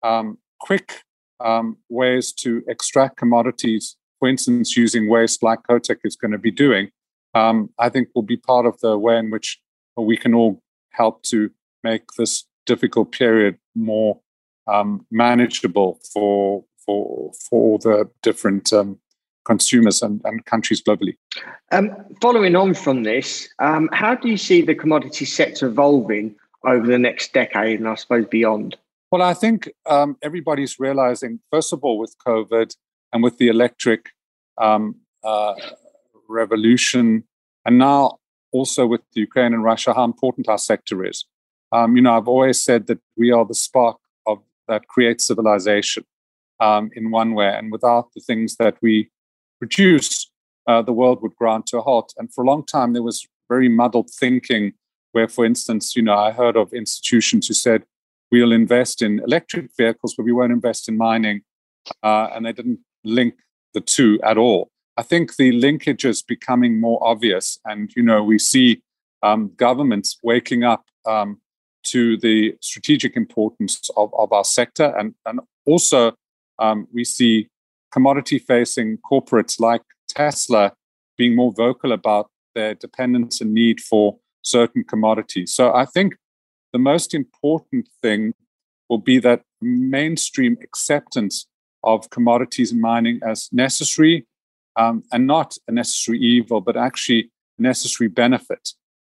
um, 0.02 0.38
quick 0.60 1.02
um, 1.40 1.78
ways 1.88 2.32
to 2.32 2.62
extract 2.68 3.16
commodities, 3.16 3.96
for 4.18 4.28
instance, 4.28 4.76
using 4.76 5.08
waste 5.08 5.42
like 5.42 5.60
COTEC 5.68 5.98
is 6.04 6.16
going 6.16 6.32
to 6.32 6.38
be 6.38 6.50
doing, 6.50 6.90
um, 7.34 7.70
I 7.78 7.88
think 7.88 8.08
will 8.14 8.22
be 8.22 8.36
part 8.36 8.66
of 8.66 8.78
the 8.80 8.96
way 8.96 9.18
in 9.18 9.30
which 9.30 9.60
we 9.96 10.16
can 10.16 10.34
all 10.34 10.62
help 10.90 11.22
to 11.24 11.50
make 11.82 12.12
this 12.16 12.44
difficult 12.66 13.12
period 13.12 13.58
more 13.74 14.20
um, 14.66 15.06
manageable 15.10 16.00
for 16.12 16.64
for 16.84 17.32
for 17.50 17.78
the 17.78 18.08
different 18.22 18.72
um, 18.72 18.98
consumers 19.44 20.02
and, 20.02 20.20
and 20.24 20.44
countries 20.46 20.82
globally. 20.82 21.16
Um, 21.72 21.90
following 22.20 22.56
on 22.56 22.74
from 22.74 23.02
this, 23.02 23.48
um, 23.58 23.88
how 23.92 24.14
do 24.14 24.28
you 24.28 24.36
see 24.36 24.62
the 24.62 24.74
commodity 24.74 25.24
sector 25.24 25.66
evolving 25.66 26.34
over 26.64 26.86
the 26.86 26.98
next 26.98 27.32
decade 27.32 27.80
and 27.80 27.88
I 27.88 27.94
suppose 27.94 28.26
beyond? 28.26 28.76
Well, 29.10 29.22
I 29.22 29.34
think 29.34 29.70
um, 29.86 30.16
everybody's 30.22 30.80
realizing, 30.80 31.40
first 31.50 31.72
of 31.72 31.84
all, 31.84 31.98
with 31.98 32.16
COVID 32.26 32.74
and 33.12 33.22
with 33.22 33.38
the 33.38 33.48
electric 33.48 34.10
um, 34.60 34.96
uh, 35.22 35.54
revolution, 36.28 37.24
and 37.64 37.78
now 37.78 38.18
also 38.52 38.86
with 38.86 39.02
Ukraine 39.12 39.54
and 39.54 39.62
Russia, 39.62 39.94
how 39.94 40.04
important 40.04 40.48
our 40.48 40.58
sector 40.58 41.04
is. 41.04 41.24
Um, 41.70 41.96
you 41.96 42.02
know, 42.02 42.16
I've 42.16 42.28
always 42.28 42.62
said 42.62 42.86
that 42.88 42.98
we 43.16 43.30
are 43.30 43.44
the 43.44 43.54
spark 43.54 43.98
of 44.26 44.38
that 44.68 44.88
creates 44.88 45.26
civilization. 45.26 46.04
um, 46.60 46.90
in 46.94 47.10
one 47.10 47.34
way. 47.34 47.48
And 47.48 47.72
without 47.72 48.12
the 48.14 48.20
things 48.20 48.56
that 48.56 48.76
we 48.80 49.10
produce, 49.58 50.30
uh, 50.66 50.82
the 50.82 50.92
world 50.92 51.22
would 51.22 51.36
grind 51.36 51.66
to 51.66 51.78
a 51.78 51.82
halt. 51.82 52.14
And 52.16 52.32
for 52.32 52.44
a 52.44 52.46
long 52.46 52.64
time, 52.64 52.92
there 52.92 53.02
was 53.02 53.26
very 53.48 53.68
muddled 53.68 54.10
thinking 54.10 54.72
where, 55.12 55.28
for 55.28 55.44
instance, 55.44 55.94
you 55.94 56.02
know, 56.02 56.14
I 56.14 56.32
heard 56.32 56.56
of 56.56 56.72
institutions 56.72 57.46
who 57.46 57.54
said, 57.54 57.84
we'll 58.32 58.52
invest 58.52 59.02
in 59.02 59.20
electric 59.20 59.70
vehicles, 59.76 60.14
but 60.16 60.24
we 60.24 60.32
won't 60.32 60.52
invest 60.52 60.88
in 60.88 60.96
mining. 60.96 61.42
Uh, 62.02 62.28
and 62.34 62.46
they 62.46 62.52
didn't 62.52 62.80
link 63.04 63.34
the 63.74 63.80
two 63.80 64.18
at 64.22 64.38
all. 64.38 64.70
I 64.96 65.02
think 65.02 65.36
the 65.36 65.52
linkage 65.52 66.04
is 66.04 66.22
becoming 66.22 66.80
more 66.80 66.98
obvious. 67.02 67.58
And, 67.64 67.92
you 67.94 68.02
know, 68.02 68.22
we 68.22 68.38
see 68.38 68.82
um, 69.22 69.52
governments 69.56 70.18
waking 70.22 70.64
up 70.64 70.84
um, 71.06 71.40
to 71.84 72.16
the 72.16 72.56
strategic 72.60 73.16
importance 73.16 73.90
of, 73.96 74.12
of 74.14 74.32
our 74.32 74.44
sector. 74.44 74.94
And, 74.96 75.14
and 75.26 75.40
also, 75.66 76.12
um, 76.58 76.88
we 76.92 77.04
see 77.04 77.48
commodity 77.94 78.38
facing 78.40 78.98
corporates 79.10 79.60
like 79.60 79.82
Tesla 80.08 80.72
being 81.16 81.36
more 81.36 81.52
vocal 81.52 81.92
about 81.92 82.28
their 82.56 82.74
dependence 82.74 83.40
and 83.40 83.54
need 83.54 83.80
for 83.80 84.18
certain 84.42 84.82
commodities. 84.82 85.54
So 85.54 85.72
I 85.72 85.84
think 85.94 86.16
the 86.72 86.78
most 86.92 87.14
important 87.14 87.88
thing 88.02 88.34
will 88.88 88.98
be 89.12 89.18
that 89.20 89.42
mainstream 89.62 90.56
acceptance 90.60 91.46
of 91.84 92.10
commodities 92.10 92.72
and 92.72 92.80
mining 92.80 93.20
as 93.22 93.48
necessary 93.52 94.26
um, 94.76 95.04
and 95.12 95.26
not 95.26 95.56
a 95.68 95.72
necessary 95.72 96.18
evil, 96.18 96.60
but 96.60 96.76
actually 96.76 97.30
necessary 97.58 98.08
benefit. 98.08 98.70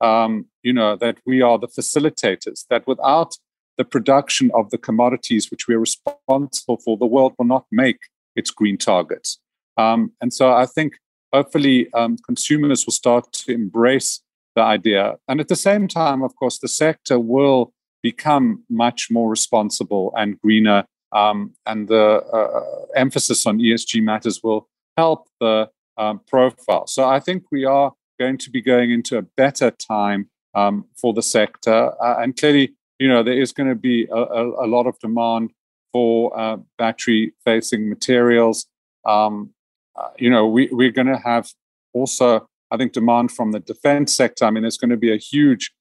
Um, 0.09 0.47
you 0.63 0.73
know, 0.73 0.95
that 0.95 1.17
we 1.27 1.43
are 1.43 1.59
the 1.59 1.67
facilitators, 1.67 2.65
that 2.71 2.87
without 2.87 3.35
the 3.77 3.85
production 3.85 4.49
of 4.55 4.71
the 4.71 4.79
commodities 4.79 5.51
which 5.51 5.67
we 5.67 5.75
are 5.75 5.85
responsible 5.89 6.77
for, 6.83 6.97
the 6.97 7.05
world 7.05 7.33
will 7.37 7.45
not 7.45 7.65
make 7.71 7.99
its 8.35 8.51
green 8.51 8.77
targets. 8.77 9.39
Um, 9.77 10.11
and 10.21 10.33
so 10.33 10.51
I 10.51 10.65
think 10.65 10.93
hopefully 11.33 11.91
um, 11.93 12.17
consumers 12.25 12.85
will 12.85 12.93
start 12.93 13.31
to 13.33 13.53
embrace 13.53 14.21
the 14.55 14.61
idea. 14.61 15.15
And 15.27 15.39
at 15.39 15.47
the 15.47 15.55
same 15.55 15.87
time, 15.87 16.23
of 16.23 16.35
course, 16.35 16.59
the 16.59 16.67
sector 16.67 17.19
will 17.19 17.73
become 18.03 18.63
much 18.69 19.09
more 19.09 19.29
responsible 19.29 20.11
and 20.17 20.39
greener. 20.41 20.85
Um, 21.13 21.53
and 21.65 21.87
the 21.87 22.23
uh, 22.33 22.85
emphasis 22.95 23.45
on 23.45 23.59
ESG 23.59 24.01
matters 24.01 24.41
will 24.43 24.67
help 24.97 25.27
the 25.39 25.69
um, 25.97 26.21
profile. 26.27 26.87
So 26.87 27.05
I 27.05 27.19
think 27.19 27.43
we 27.51 27.65
are 27.65 27.93
going 28.19 28.37
to 28.37 28.49
be 28.49 28.61
going 28.61 28.91
into 28.91 29.17
a 29.17 29.21
better 29.21 29.71
time 29.71 30.29
um, 30.53 30.85
for 30.99 31.13
the 31.13 31.21
sector. 31.21 31.93
Uh, 32.01 32.21
and 32.21 32.35
clearly, 32.35 32.73
you 32.99 33.07
know, 33.07 33.23
there 33.23 33.39
is 33.39 33.51
going 33.51 33.69
to 33.69 33.75
be 33.75 34.07
a, 34.11 34.15
a, 34.15 34.65
a 34.65 34.67
lot 34.67 34.87
of 34.87 34.99
demand 34.99 35.51
for 35.91 36.37
uh, 36.39 36.57
battery 36.77 37.33
facing 37.43 37.89
materials. 37.89 38.67
Um, 39.05 39.51
uh, 39.95 40.09
you 40.17 40.29
know, 40.29 40.47
we, 40.47 40.69
we're 40.71 40.91
going 40.91 41.07
to 41.07 41.17
have 41.17 41.49
also 41.93 42.47
I 42.71 42.77
think 42.77 42.93
demand 42.93 43.31
from 43.31 43.51
the 43.51 43.59
defense 43.59 44.15
sector. 44.15 44.45
I 44.45 44.51
mean, 44.51 44.63
there's 44.63 44.77
going 44.77 44.91
to 44.91 44.97
be 44.97 45.13
a 45.13 45.17
huge 45.17 45.71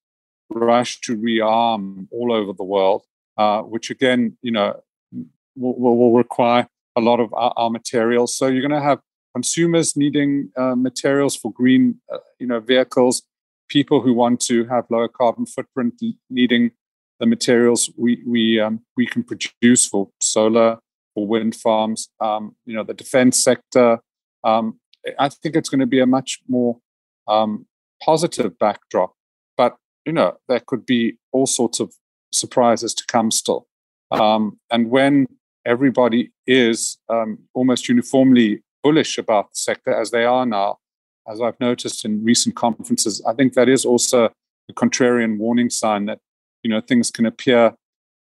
rush 0.50 1.00
to 1.02 1.16
rearm 1.16 2.08
all 2.10 2.32
over 2.32 2.52
the 2.52 2.64
world, 2.64 3.04
uh, 3.38 3.62
which 3.62 3.90
again, 3.90 4.36
you 4.42 4.50
know, 4.50 4.80
will, 5.56 5.96
will, 5.96 6.12
require 6.12 6.66
a 6.96 7.00
lot 7.00 7.20
of 7.20 7.32
our, 7.32 7.52
our, 7.56 7.70
materials. 7.70 8.36
So 8.36 8.48
you're 8.48 8.66
going 8.66 8.72
to 8.72 8.84
have 8.84 8.98
consumers 9.34 9.96
needing 9.96 10.50
uh, 10.56 10.74
materials 10.74 11.36
for 11.36 11.52
green, 11.52 12.00
uh, 12.12 12.18
you 12.40 12.48
know, 12.48 12.58
vehicles. 12.58 13.22
People 13.68 14.00
who 14.00 14.12
want 14.12 14.40
to 14.40 14.64
have 14.64 14.86
lower 14.90 15.06
carbon 15.06 15.46
footprint 15.46 16.02
needing 16.28 16.72
the 17.20 17.26
materials 17.26 17.90
we 17.96 18.22
we 18.26 18.58
um, 18.58 18.80
we 18.96 19.06
can 19.06 19.22
produce 19.22 19.86
for 19.86 20.08
solar 20.20 20.78
or 21.14 21.26
wind 21.26 21.54
farms. 21.54 22.08
Um, 22.20 22.56
you 22.66 22.74
know, 22.74 22.82
the 22.82 22.94
defense 22.94 23.42
sector. 23.42 24.00
Um, 24.42 24.80
I 25.18 25.28
think 25.28 25.54
it's 25.54 25.68
going 25.68 25.80
to 25.80 25.86
be 25.86 26.00
a 26.00 26.06
much 26.06 26.40
more 26.48 26.78
um, 27.28 27.66
positive 28.02 28.58
backdrop. 28.58 29.14
But 29.56 29.76
you 30.04 30.12
know, 30.12 30.38
there 30.48 30.60
could 30.60 30.84
be 30.86 31.18
all 31.32 31.46
sorts 31.46 31.78
of 31.78 31.94
surprises 32.32 32.94
to 32.94 33.04
come 33.06 33.30
still. 33.30 33.66
Um, 34.10 34.58
and 34.70 34.90
when 34.90 35.26
everybody 35.64 36.32
is 36.46 36.98
um, 37.08 37.38
almost 37.54 37.88
uniformly 37.88 38.62
bullish 38.82 39.18
about 39.18 39.50
the 39.50 39.56
sector, 39.56 39.94
as 39.94 40.10
they 40.10 40.24
are 40.24 40.46
now, 40.46 40.78
as 41.28 41.40
I've 41.40 41.60
noticed 41.60 42.04
in 42.04 42.24
recent 42.24 42.56
conferences, 42.56 43.22
I 43.26 43.34
think 43.34 43.52
that 43.54 43.68
is 43.68 43.84
also 43.84 44.30
a 44.68 44.72
contrarian 44.72 45.38
warning 45.38 45.70
sign 45.70 46.06
that 46.06 46.18
you 46.62 46.70
know 46.70 46.80
things 46.80 47.10
can 47.10 47.26
appear 47.26 47.74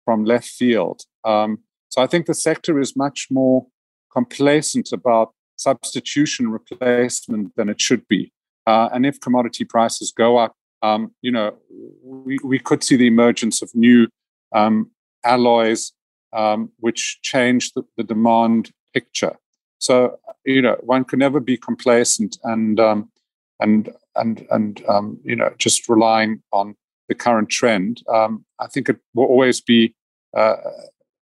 from 0.04 0.24
left 0.24 0.48
field. 0.48 1.02
Um, 1.24 1.60
so 1.88 2.02
I 2.02 2.06
think 2.06 2.26
the 2.26 2.34
sector 2.34 2.78
is 2.80 2.96
much 2.96 3.28
more 3.30 3.66
complacent 4.12 4.92
about 4.92 5.32
substitution 5.56 6.50
replacement 6.50 7.54
than 7.56 7.68
it 7.68 7.80
should 7.80 8.06
be. 8.08 8.32
Uh, 8.66 8.88
and 8.92 9.06
if 9.06 9.20
commodity 9.20 9.64
prices 9.64 10.12
go 10.12 10.36
up, 10.36 10.54
um, 10.82 11.12
you 11.22 11.30
know, 11.30 11.54
we, 12.02 12.38
we 12.44 12.58
could 12.58 12.84
see 12.84 12.96
the 12.96 13.06
emergence 13.06 13.62
of 13.62 13.74
new 13.74 14.06
um, 14.52 14.90
alloys 15.24 15.92
um, 16.32 16.70
which 16.78 17.18
change 17.22 17.72
the, 17.72 17.82
the, 17.96 18.04
demand 18.04 18.70
picture. 18.92 19.36
So, 19.78 20.18
you 20.44 20.60
know, 20.60 20.76
one 20.80 21.04
can 21.04 21.18
never 21.18 21.40
be 21.40 21.56
complacent 21.56 22.36
and 22.44 22.78
um, 22.78 23.10
and 23.60 23.90
and 24.16 24.46
and 24.50 24.82
um, 24.88 25.18
you 25.24 25.36
know 25.36 25.52
just 25.58 25.88
relying 25.88 26.42
on 26.52 26.76
the 27.08 27.14
current 27.14 27.48
trend. 27.48 28.02
Um, 28.08 28.44
I 28.58 28.66
think 28.66 28.88
it 28.88 28.98
will 29.14 29.26
always 29.26 29.60
be 29.60 29.94
uh, 30.36 30.56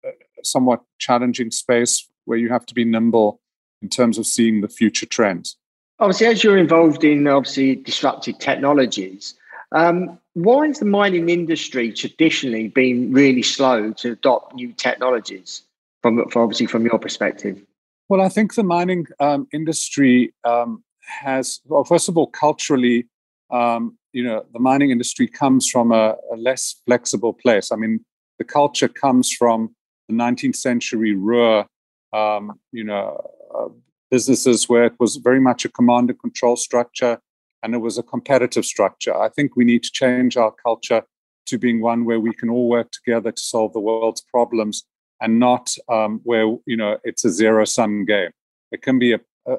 a 0.06 0.12
somewhat 0.43 0.82
challenging 1.00 1.52
space 1.52 2.08
where 2.26 2.38
you 2.38 2.50
have 2.50 2.65
to 2.67 2.74
be 2.74 2.86
nimble 2.86 3.41
in 3.82 3.89
terms 3.89 4.17
of 4.17 4.26
seeing 4.26 4.62
the 4.62 4.69
future 4.69 5.06
trends. 5.06 5.58
Obviously, 6.00 6.28
as 6.28 6.43
you're 6.43 6.58
involved 6.58 7.04
in 7.04 7.28
obviously 7.28 7.76
disruptive 7.76 8.39
technologies, 8.39 9.36
um, 9.74 10.17
why 10.34 10.67
has 10.67 10.80
the 10.80 10.86
mining 10.86 11.30
industry 11.30 11.91
traditionally 11.91 12.67
been 12.69 13.12
really 13.12 13.43
slow 13.43 13.91
to 13.93 14.13
adopt 14.13 14.56
new 14.56 14.72
technologies? 14.74 15.63
From, 16.02 16.30
from 16.30 16.41
obviously 16.41 16.65
from 16.65 16.86
your 16.86 17.00
perspective. 17.00 17.62
Well, 18.10 18.19
I 18.19 18.28
think 18.28 18.56
the 18.56 18.63
mining 18.63 19.08
um, 19.22 19.48
industry 19.54 20.34
um, 20.43 20.84
has, 21.22 21.62
well, 21.65 21.86
first 21.86 22.10
of 22.10 22.17
all, 22.17 22.28
culturally, 22.28 23.08
um, 23.50 23.98
you 24.13 24.23
know, 24.23 24.45
the 24.54 24.60
mining 24.60 24.91
industry 24.91 25.28
comes 25.28 25.69
from 25.69 25.91
a, 25.91 26.15
a, 26.32 26.38
less 26.38 26.82
flexible 26.86 27.34
place. 27.34 27.71
I 27.71 27.76
mean, 27.76 28.06
the 28.38 28.45
culture 28.45 28.88
comes 28.88 29.32
from 29.32 29.76
the 30.08 30.15
19th 30.15 30.56
century 30.56 31.15
Ruhr, 31.15 31.65
um, 32.13 32.60
you 32.71 32.84
know, 32.84 33.19
uh, 33.54 33.69
businesses 34.12 34.69
where 34.69 34.86
it 34.86 34.93
was 34.99 35.15
very 35.15 35.39
much 35.39 35.65
a 35.65 35.69
command 35.69 36.12
and 36.12 36.19
control 36.19 36.56
structure 36.56 37.19
and 37.63 37.73
it 37.73 37.80
was 37.80 37.97
a 37.97 38.04
competitive 38.04 38.65
structure. 38.65 39.15
I 39.15 39.30
think 39.30 39.56
we 39.56 39.65
need 39.65 39.84
to 39.84 39.91
change 39.91 40.38
our 40.38 40.52
culture 40.52 41.04
to 41.47 41.58
being 41.58 41.82
one 41.82 42.06
where 42.06 42.19
we 42.19 42.34
can 42.34 42.49
all 42.49 42.69
work 42.69 42.91
together 42.91 43.32
to 43.32 43.41
solve 43.41 43.73
the 43.73 43.80
world's 43.80 44.21
problems 44.21 44.84
and 45.21 45.39
not 45.39 45.73
um, 45.89 46.19
where 46.23 46.45
you 46.65 46.78
know 46.78 46.97
it's 47.04 47.26
a 47.26 47.32
zero 47.32 47.65
sum 47.65 48.06
game. 48.06 48.32
It 48.71 48.82
can 48.82 48.99
be 48.99 49.13
a, 49.13 49.19
a, 49.47 49.58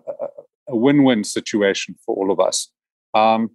a 0.69 0.77
win 0.77 1.03
win 1.03 1.25
situation 1.25 1.97
for 2.05 2.15
all 2.15 2.31
of 2.31 2.39
us. 2.39 2.71
Um, 3.15 3.51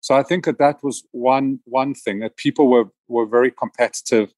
so 0.00 0.14
I 0.14 0.22
think 0.22 0.44
that 0.44 0.58
that 0.58 0.82
was 0.82 1.04
one 1.12 1.60
one 1.64 1.94
thing 1.94 2.20
that 2.20 2.36
people 2.36 2.68
were 2.68 2.88
were 3.08 3.26
very 3.26 3.50
competitive. 3.50 4.32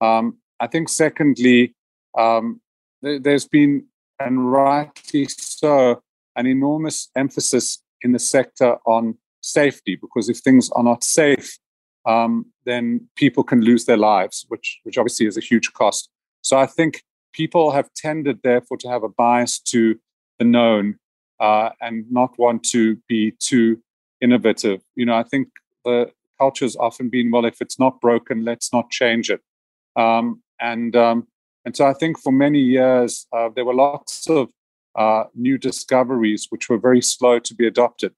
Um, 0.00 0.38
I 0.60 0.66
think 0.66 0.88
secondly, 0.88 1.74
um, 2.16 2.60
th- 3.02 3.22
there's 3.22 3.46
been 3.46 3.86
and 4.20 4.50
rightly 4.50 5.26
so, 5.26 6.02
an 6.36 6.46
enormous 6.46 7.10
emphasis 7.16 7.82
in 8.02 8.12
the 8.12 8.18
sector 8.18 8.76
on 8.86 9.18
safety, 9.40 9.96
because 9.96 10.28
if 10.28 10.38
things 10.38 10.70
are 10.70 10.82
not 10.82 11.04
safe, 11.04 11.58
um, 12.06 12.46
then 12.64 13.08
people 13.16 13.42
can 13.42 13.60
lose 13.60 13.84
their 13.84 13.96
lives, 13.96 14.44
which, 14.48 14.80
which 14.84 14.98
obviously 14.98 15.26
is 15.26 15.36
a 15.36 15.40
huge 15.40 15.72
cost. 15.72 16.10
So 16.42 16.58
I 16.58 16.66
think 16.66 17.02
people 17.32 17.70
have 17.72 17.92
tended, 17.94 18.40
therefore, 18.42 18.76
to 18.78 18.88
have 18.88 19.02
a 19.02 19.08
bias 19.08 19.58
to 19.60 19.98
the 20.38 20.44
known 20.44 20.98
uh, 21.40 21.70
and 21.80 22.04
not 22.10 22.38
want 22.38 22.62
to 22.64 22.96
be 23.08 23.32
too 23.38 23.80
innovative. 24.20 24.80
You 24.94 25.06
know, 25.06 25.14
I 25.14 25.22
think 25.22 25.48
the 25.84 26.10
culture 26.38 26.64
has 26.64 26.76
often 26.76 27.08
been, 27.08 27.30
well, 27.30 27.44
if 27.44 27.60
it's 27.60 27.78
not 27.78 28.00
broken, 28.00 28.44
let's 28.44 28.72
not 28.72 28.90
change 28.90 29.30
it. 29.30 29.40
Um, 29.96 30.42
and 30.60 30.94
um, 30.96 31.26
and 31.64 31.76
so 31.76 31.86
I 31.86 31.94
think 31.94 32.18
for 32.18 32.32
many 32.32 32.58
years, 32.58 33.26
uh, 33.32 33.48
there 33.54 33.64
were 33.64 33.74
lots 33.74 34.28
of 34.28 34.50
uh, 34.94 35.24
new 35.34 35.58
discoveries 35.58 36.46
which 36.50 36.68
were 36.68 36.78
very 36.78 37.00
slow 37.00 37.38
to 37.38 37.54
be 37.54 37.66
adopted. 37.66 38.12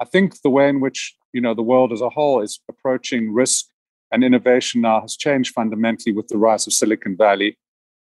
I 0.00 0.04
think 0.04 0.40
the 0.42 0.50
way 0.50 0.68
in 0.68 0.80
which 0.80 1.14
you 1.32 1.40
know 1.40 1.54
the 1.54 1.62
world 1.62 1.92
as 1.92 2.00
a 2.00 2.10
whole 2.10 2.42
is 2.42 2.60
approaching 2.68 3.32
risk 3.32 3.66
and 4.10 4.22
innovation 4.22 4.82
now 4.82 5.00
has 5.00 5.16
changed 5.16 5.54
fundamentally 5.54 6.12
with 6.12 6.28
the 6.28 6.36
rise 6.36 6.66
of 6.66 6.74
Silicon 6.74 7.16
Valley. 7.16 7.56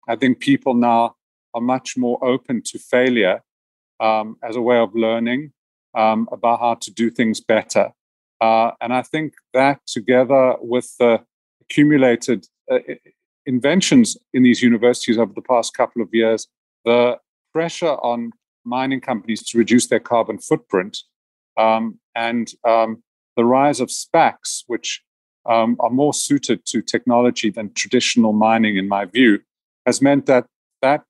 I 0.06 0.16
think 0.16 0.38
people 0.38 0.74
now 0.74 1.16
are 1.54 1.60
much 1.60 1.96
more 1.96 2.22
open 2.22 2.62
to 2.66 2.78
failure 2.78 3.40
um, 4.00 4.36
as 4.42 4.54
a 4.54 4.60
way 4.60 4.78
of 4.78 4.94
learning 4.94 5.52
um, 5.94 6.28
about 6.32 6.60
how 6.60 6.74
to 6.74 6.90
do 6.90 7.10
things 7.10 7.40
better. 7.40 7.92
Uh, 8.40 8.72
and 8.80 8.92
I 8.92 9.02
think 9.02 9.34
that 9.52 9.80
together 9.86 10.56
with 10.60 10.94
the 10.98 11.20
accumulated 11.62 12.46
uh, 12.70 12.78
inventions 13.46 14.16
in 14.32 14.42
these 14.42 14.62
universities 14.62 15.18
over 15.18 15.32
the 15.32 15.42
past 15.42 15.74
couple 15.74 16.02
of 16.02 16.08
years 16.12 16.46
the 16.84 17.18
pressure 17.52 17.94
on 18.02 18.30
mining 18.64 19.00
companies 19.00 19.42
to 19.42 19.58
reduce 19.58 19.86
their 19.86 20.00
carbon 20.00 20.38
footprint 20.38 20.98
um, 21.56 21.98
and 22.14 22.52
um, 22.64 23.02
the 23.36 23.44
rise 23.44 23.80
of 23.80 23.88
SPACs, 23.88 24.64
which 24.66 25.02
um, 25.46 25.76
are 25.80 25.90
more 25.90 26.14
suited 26.14 26.64
to 26.66 26.80
technology 26.82 27.50
than 27.50 27.72
traditional 27.74 28.32
mining, 28.32 28.76
in 28.76 28.88
my 28.88 29.04
view, 29.04 29.40
has 29.86 30.00
meant 30.00 30.26
that 30.26 30.46
that 30.82 31.04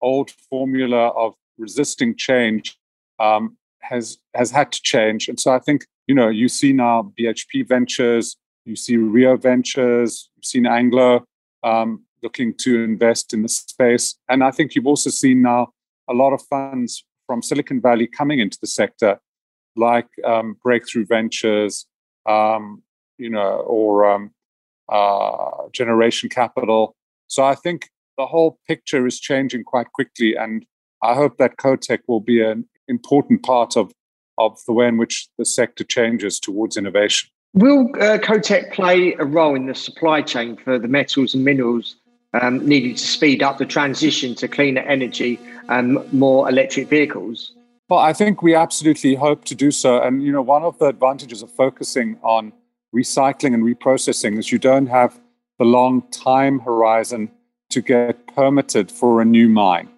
old 0.00 0.30
formula 0.50 1.08
of 1.08 1.34
resisting 1.58 2.16
change 2.16 2.76
um, 3.18 3.56
has 3.82 4.18
has 4.34 4.50
had 4.50 4.72
to 4.72 4.80
change. 4.82 5.28
And 5.28 5.38
so 5.38 5.52
I 5.52 5.58
think 5.58 5.84
you 6.06 6.14
know 6.14 6.28
you 6.28 6.48
see 6.48 6.72
now 6.72 7.12
BHP 7.18 7.68
Ventures, 7.68 8.36
you 8.64 8.76
see 8.76 8.96
Rio 8.96 9.36
Ventures, 9.36 10.30
you've 10.36 10.44
seen 10.44 10.66
Anglo 10.66 11.24
um, 11.62 12.04
looking 12.22 12.54
to 12.58 12.82
invest 12.82 13.34
in 13.34 13.42
the 13.42 13.48
space, 13.48 14.16
and 14.28 14.42
I 14.42 14.50
think 14.50 14.74
you've 14.74 14.86
also 14.86 15.10
seen 15.10 15.42
now 15.42 15.72
a 16.08 16.14
lot 16.14 16.32
of 16.32 16.42
funds 16.42 17.04
from 17.26 17.42
Silicon 17.42 17.80
Valley 17.80 18.06
coming 18.06 18.40
into 18.40 18.58
the 18.60 18.66
sector, 18.66 19.20
like 19.76 20.08
um, 20.24 20.56
Breakthrough 20.62 21.06
Ventures, 21.06 21.86
um, 22.26 22.82
you 23.18 23.30
know, 23.30 23.60
or 23.66 24.04
um, 24.10 24.32
uh, 24.88 25.68
Generation 25.72 26.28
Capital. 26.28 26.94
So 27.28 27.44
I 27.44 27.54
think 27.54 27.88
the 28.18 28.26
whole 28.26 28.58
picture 28.68 29.06
is 29.06 29.18
changing 29.18 29.64
quite 29.64 29.90
quickly, 29.92 30.36
and 30.36 30.66
I 31.02 31.14
hope 31.14 31.38
that 31.38 31.56
COTEC 31.56 32.00
will 32.06 32.20
be 32.20 32.42
an 32.42 32.68
important 32.92 33.42
part 33.42 33.76
of 33.76 33.92
of 34.38 34.58
the 34.66 34.72
way 34.72 34.86
in 34.88 34.96
which 34.96 35.28
the 35.38 35.44
sector 35.44 35.84
changes 35.84 36.40
towards 36.40 36.76
innovation. 36.76 37.28
Will 37.54 37.90
uh, 38.00 38.18
COTEC 38.18 38.72
play 38.72 39.14
a 39.18 39.26
role 39.26 39.54
in 39.54 39.66
the 39.66 39.74
supply 39.74 40.22
chain 40.22 40.56
for 40.56 40.78
the 40.78 40.88
metals 40.88 41.34
and 41.34 41.44
minerals 41.44 41.96
um, 42.40 42.66
needed 42.66 42.96
to 42.96 43.06
speed 43.06 43.42
up 43.42 43.58
the 43.58 43.66
transition 43.66 44.34
to 44.36 44.48
cleaner 44.48 44.80
energy 44.82 45.38
and 45.68 46.12
more 46.12 46.48
electric 46.48 46.88
vehicles? 46.88 47.52
Well, 47.90 48.00
I 48.00 48.14
think 48.14 48.42
we 48.42 48.54
absolutely 48.54 49.14
hope 49.16 49.44
to 49.44 49.54
do 49.54 49.70
so. 49.70 50.00
And, 50.00 50.22
you 50.22 50.32
know, 50.32 50.40
one 50.40 50.62
of 50.62 50.78
the 50.78 50.86
advantages 50.86 51.42
of 51.42 51.50
focusing 51.50 52.18
on 52.22 52.52
recycling 52.94 53.52
and 53.52 53.62
reprocessing 53.62 54.38
is 54.38 54.50
you 54.50 54.58
don't 54.58 54.86
have 54.86 55.20
the 55.58 55.66
long 55.66 56.02
time 56.10 56.60
horizon 56.60 57.30
to 57.68 57.82
get 57.82 58.26
permitted 58.34 58.90
for 58.90 59.20
a 59.20 59.26
new 59.26 59.48
mine. 59.48 59.90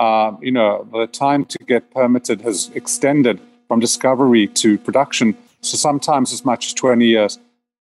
Uh, 0.00 0.34
you 0.40 0.50
know, 0.50 0.88
the 0.92 1.06
time 1.06 1.44
to 1.44 1.58
get 1.58 1.90
permitted 1.90 2.40
has 2.40 2.70
extended 2.74 3.38
from 3.68 3.80
discovery 3.80 4.46
to 4.46 4.78
production, 4.78 5.36
so 5.60 5.76
sometimes 5.76 6.32
as 6.32 6.42
much 6.42 6.68
as 6.68 6.72
20 6.72 7.06
years. 7.06 7.38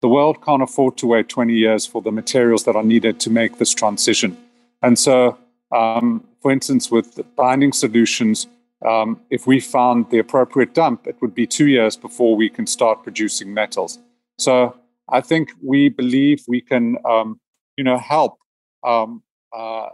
The 0.02 0.10
world 0.10 0.43
can't 0.43 0.62
afford 0.62 0.97
to 0.97 1.08
wait 1.08 1.30
20 1.30 1.54
years 1.54 1.86
for 1.86 2.02
the 2.02 2.12
materials 2.12 2.65
that 2.65 2.76
are 2.76 2.84
needed 2.84 3.21
to 3.21 3.30
make 3.30 3.60
this 3.60 3.74
transition. 3.74 4.36
And 4.82 5.00
so, 5.00 5.38
um, 5.71 6.28
for 6.41 6.52
instance, 6.52 6.91
with 6.91 7.17
binding 7.38 7.71
solutions, 7.71 8.45
um, 8.86 9.21
if 9.30 9.47
we 9.47 9.62
found 9.62 10.10
the 10.10 10.19
appropriate 10.19 10.74
dump, 10.74 11.08
it 11.08 11.15
would 11.21 11.34
be 11.34 11.47
two 11.47 11.67
years 11.67 11.95
before 11.95 12.36
we 12.36 12.50
can 12.50 12.67
start 12.67 13.04
producing 13.04 13.54
metals. 13.54 14.00
So 14.38 14.76
I 15.08 15.21
think 15.21 15.52
we 15.63 15.88
believe 15.88 16.43
we 16.45 16.60
can, 16.60 16.97
um, 17.06 17.39
you 17.78 17.86
know, 17.86 17.97
help 17.97 18.38
um, 18.84 19.24
uh, 19.56 19.88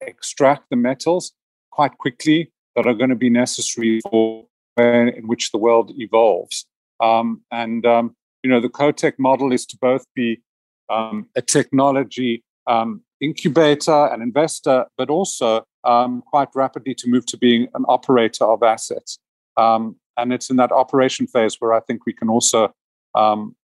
extract 0.00 0.70
the 0.70 0.76
metals 0.76 1.32
quite 1.74 1.98
quickly 1.98 2.52
that 2.76 2.86
are 2.86 2.94
going 2.94 3.10
to 3.10 3.16
be 3.26 3.30
necessary 3.30 4.00
for 4.10 4.44
in 4.76 5.26
which 5.26 5.50
the 5.52 5.58
world 5.58 5.92
evolves. 5.96 6.66
Um, 7.00 7.42
and 7.50 7.84
um, 7.86 8.16
you 8.42 8.50
know, 8.50 8.60
the 8.60 8.68
COTEC 8.68 9.14
model 9.18 9.52
is 9.52 9.66
to 9.66 9.76
both 9.80 10.04
be 10.14 10.40
um, 10.88 11.26
a 11.36 11.42
technology 11.42 12.42
um, 12.66 13.02
incubator 13.20 14.06
and 14.12 14.22
investor, 14.22 14.86
but 14.98 15.10
also 15.10 15.64
um, 15.84 16.22
quite 16.26 16.48
rapidly 16.54 16.94
to 16.94 17.08
move 17.08 17.26
to 17.26 17.36
being 17.36 17.68
an 17.74 17.84
operator 17.88 18.44
of 18.44 18.62
assets. 18.62 19.18
Um, 19.56 19.96
and 20.16 20.32
it's 20.32 20.50
in 20.50 20.56
that 20.56 20.72
operation 20.72 21.26
phase 21.26 21.56
where 21.60 21.72
I 21.72 21.80
think 21.80 22.06
we 22.06 22.12
can 22.12 22.28
also, 22.28 22.72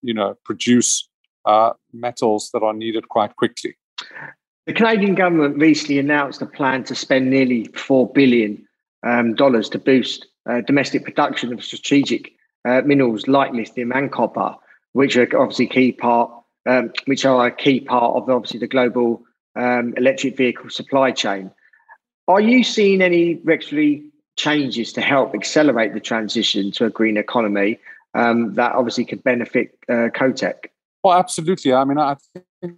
you 0.01 0.13
know, 0.13 0.35
produce 0.45 1.09
uh, 1.45 1.71
metals 1.93 2.49
that 2.53 2.63
are 2.63 2.73
needed 2.73 3.09
quite 3.09 3.35
quickly. 3.35 3.75
The 4.67 4.73
Canadian 4.73 5.15
government 5.15 5.57
recently 5.57 5.97
announced 5.97 6.41
a 6.41 6.45
plan 6.45 6.83
to 6.85 6.95
spend 6.95 7.29
nearly 7.29 7.65
four 7.73 8.11
billion 8.11 8.67
um, 9.03 9.35
to 9.35 9.81
boost 9.83 10.27
uh, 10.47 10.61
domestic 10.61 11.03
production 11.03 11.51
of 11.51 11.63
strategic 11.63 12.33
uh, 12.65 12.81
minerals 12.85 13.27
like 13.27 13.53
lithium 13.53 13.91
and 13.91 14.11
copper 14.11 14.55
which 14.93 15.15
are 15.17 15.27
obviously 15.37 15.67
key 15.67 15.91
part, 15.91 16.31
um, 16.65 16.91
which 17.05 17.25
are 17.25 17.47
a 17.47 17.51
key 17.51 17.79
part 17.79 18.15
of 18.15 18.29
obviously 18.29 18.59
the 18.59 18.67
global 18.67 19.23
um, 19.55 19.93
electric 19.97 20.37
vehicle 20.37 20.69
supply 20.69 21.11
chain. 21.11 21.51
Are 22.27 22.41
you 22.41 22.63
seeing 22.63 23.01
any 23.01 23.35
regulatory 23.35 24.03
changes 24.37 24.93
to 24.93 25.01
help 25.01 25.33
accelerate 25.33 25.93
the 25.93 25.99
transition 25.99 26.71
to 26.71 26.85
a 26.85 26.89
green 26.89 27.17
economy 27.17 27.79
um, 28.13 28.53
that 28.55 28.73
obviously 28.73 29.05
could 29.05 29.23
benefit 29.23 29.77
uh, 29.89 30.09
COTEC? 30.13 30.65
Well, 31.03 31.17
absolutely. 31.17 31.73
I 31.73 31.83
mean, 31.83 31.97
I 31.97 32.15
think 32.61 32.77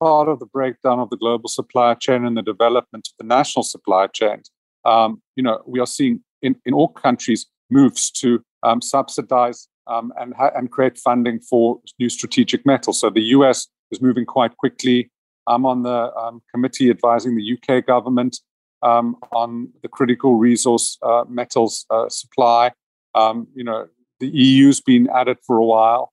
part 0.00 0.28
of 0.28 0.38
the 0.38 0.46
breakdown 0.46 0.98
of 0.98 1.10
the 1.10 1.16
global 1.16 1.48
supply 1.48 1.94
chain 1.94 2.24
and 2.24 2.36
the 2.36 2.42
development 2.42 3.08
of 3.08 3.14
the 3.18 3.26
national 3.26 3.62
supply 3.62 4.06
chains, 4.06 4.50
um, 4.84 5.22
you 5.36 5.42
know, 5.42 5.62
we 5.66 5.80
are 5.80 5.86
seeing 5.86 6.20
in, 6.42 6.56
in 6.66 6.74
all 6.74 6.88
countries 6.88 7.46
moves 7.70 8.10
to 8.10 8.42
um, 8.62 8.80
subsidize 8.80 9.68
um, 9.86 10.12
and, 10.18 10.34
ha- 10.34 10.50
and 10.54 10.70
create 10.70 10.98
funding 10.98 11.40
for 11.40 11.80
new 11.98 12.08
strategic 12.08 12.64
metals. 12.66 13.00
So 13.00 13.10
the 13.10 13.22
US 13.22 13.68
is 13.90 14.00
moving 14.00 14.26
quite 14.26 14.56
quickly. 14.56 15.10
I'm 15.46 15.66
on 15.66 15.82
the 15.82 16.14
um, 16.14 16.42
committee 16.50 16.90
advising 16.90 17.36
the 17.36 17.58
UK 17.58 17.86
government 17.86 18.38
um, 18.82 19.16
on 19.32 19.70
the 19.82 19.88
critical 19.88 20.36
resource 20.36 20.98
uh, 21.02 21.24
metals 21.28 21.86
uh, 21.90 22.08
supply. 22.08 22.72
Um, 23.14 23.46
you 23.54 23.64
know, 23.64 23.88
the 24.20 24.28
EU's 24.28 24.80
been 24.80 25.08
at 25.10 25.28
it 25.28 25.38
for 25.46 25.58
a 25.58 25.64
while. 25.64 26.12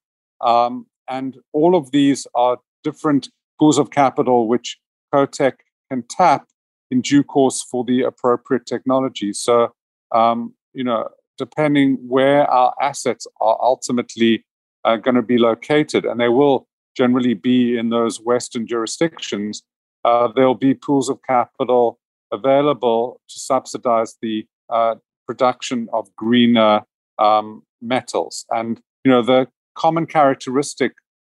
And 1.12 1.38
all 1.52 1.76
of 1.76 1.92
these 1.92 2.26
are 2.36 2.58
different 2.84 3.30
pools 3.62 3.78
of 3.78 3.92
capital 3.92 4.48
which 4.48 4.80
COTEC 5.14 5.54
can 5.90 6.04
tap 6.10 6.48
in 6.90 7.02
due 7.02 7.24
course 7.24 7.62
for 7.62 7.86
the 7.86 8.02
appropriate 8.02 8.66
technology. 8.66 9.34
So, 9.34 9.74
um, 10.12 10.56
you 10.74 10.84
know, 10.84 11.10
depending 11.38 11.98
where 12.08 12.50
our 12.50 12.74
assets 12.82 13.28
are 13.40 13.58
ultimately 13.62 14.44
uh, 14.84 14.96
going 14.96 15.16
to 15.16 15.22
be 15.22 15.38
located, 15.38 16.06
and 16.06 16.20
they 16.20 16.28
will 16.28 16.68
generally 16.98 17.36
be 17.36 17.78
in 17.78 17.90
those 17.90 18.20
Western 18.20 18.66
jurisdictions, 18.66 19.62
uh, 20.06 20.28
there'll 20.36 20.56
be 20.56 20.74
pools 20.74 21.08
of 21.08 21.20
capital 21.22 22.00
available 22.32 23.22
to 23.30 23.40
subsidize 23.40 24.18
the 24.22 24.46
uh, 24.70 24.96
production 25.28 25.88
of 25.94 26.14
greener 26.16 26.82
um, 27.20 27.62
metals. 27.80 28.44
And 28.50 28.82
you 29.06 29.12
know 29.12 29.22
the 29.22 29.48
common 29.76 30.08
characteristic 30.08 30.94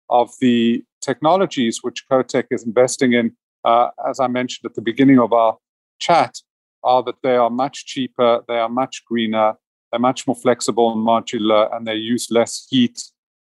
of 0.09 0.31
the 0.41 0.83
technologies 1.01 1.79
which 1.81 2.05
COTEC 2.09 2.45
is 2.51 2.65
investing 2.65 3.13
in, 3.13 3.35
uh, 3.65 3.89
as 4.07 4.19
I 4.19 4.27
mentioned 4.27 4.69
at 4.69 4.75
the 4.75 4.81
beginning 4.81 5.19
of 5.19 5.33
our 5.33 5.57
chat, 5.99 6.35
are 6.83 7.03
that 7.03 7.21
they 7.23 7.35
are 7.35 7.49
much 7.49 7.85
cheaper, 7.85 8.41
they 8.47 8.57
are 8.57 8.69
much 8.69 9.03
greener, 9.05 9.53
they're 9.91 9.99
much 9.99 10.27
more 10.27 10.35
flexible 10.35 10.91
and 10.91 11.05
modular, 11.05 11.75
and 11.75 11.87
they 11.87 11.95
use 11.95 12.27
less 12.29 12.67
heat 12.69 13.01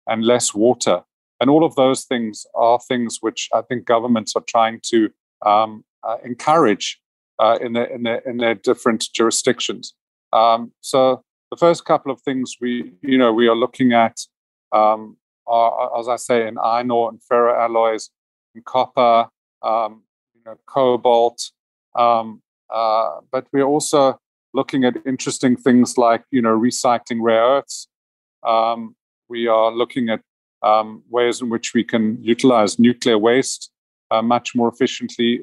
and 0.07 0.25
less 0.25 0.55
water. 0.55 1.03
And 1.41 1.51
all 1.51 1.65
of 1.65 1.75
those 1.77 2.05
things 2.05 2.47
are 2.55 2.81
things 2.89 3.19
which 3.21 3.49
I 3.55 3.63
think 3.63 3.85
governments 3.85 4.35
are 4.35 4.45
trying 4.49 4.81
to 4.87 5.11
um, 5.45 5.85
uh, 6.03 6.17
encourage 6.25 7.01
uh, 7.39 7.59
in, 7.61 7.75
their, 7.75 7.85
in, 7.85 8.03
their, 8.03 8.19
in 8.19 8.39
their 8.39 8.55
different 8.55 9.07
jurisdictions. 9.15 9.95
Um, 10.33 10.73
so 10.81 11.23
the 11.51 11.57
first 11.57 11.85
couple 11.85 12.13
of 12.13 12.21
things 12.23 12.57
we 12.61 12.93
you 13.03 13.19
know 13.19 13.33
we 13.33 13.49
are 13.49 13.57
looking 13.57 13.93
at 13.93 14.19
um, 14.73 15.17
are, 15.49 15.99
as 15.99 16.09
I 16.09 16.17
say, 16.17 16.47
in 16.47 16.59
iron 16.59 16.91
ore 16.91 17.11
and 17.11 17.21
ferroalloys, 17.21 18.11
in 18.55 18.63
copper, 18.63 19.29
um, 19.63 20.03
you 20.35 20.43
know, 20.45 20.57
cobalt, 20.67 21.51
um, 21.95 22.43
uh, 22.71 23.21
but 23.31 23.47
we're 23.53 23.65
also 23.65 24.19
looking 24.55 24.85
at 24.85 24.97
interesting 25.07 25.57
things 25.57 25.99
like 25.99 26.25
you 26.31 26.43
know 26.43 26.57
recycling 26.59 27.19
rare 27.21 27.43
earths. 27.43 27.89
Um, 28.43 28.95
we 29.29 29.47
are 29.47 29.71
looking 29.71 30.09
at 30.09 30.21
um, 30.63 31.03
ways 31.09 31.41
in 31.41 31.49
which 31.51 31.75
we 31.75 31.85
can 31.85 32.23
utilize 32.23 32.79
nuclear 32.79 33.19
waste 33.19 33.71
uh, 34.11 34.23
much 34.23 34.55
more 34.55 34.69
efficiently. 34.69 35.43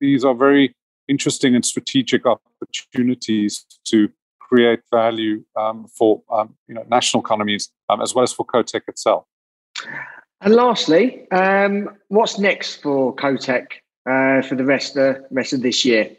These 0.00 0.24
are 0.24 0.34
very 0.34 0.74
interesting 1.08 1.54
and 1.54 1.64
strategic 1.64 2.24
opportunities 2.26 3.64
to 3.86 4.10
create 4.40 4.80
value 4.90 5.44
um, 5.56 5.86
for 5.86 6.22
um, 6.30 6.54
you 6.68 6.74
know 6.74 6.84
national 6.88 7.22
economies 7.22 7.70
um, 7.88 8.00
as 8.00 8.14
well 8.14 8.22
as 8.22 8.32
for 8.32 8.44
COTEC 8.46 8.82
itself. 8.88 9.24
And 10.40 10.54
lastly, 10.54 11.30
um, 11.30 11.88
what's 12.08 12.38
next 12.38 12.82
for 12.82 13.14
COTEC 13.14 13.66
uh, 14.08 14.42
for 14.42 14.56
the 14.56 14.64
rest 14.64 14.96
of 14.96 15.16
rest 15.30 15.52
of 15.52 15.62
this 15.62 15.84
year? 15.84 16.10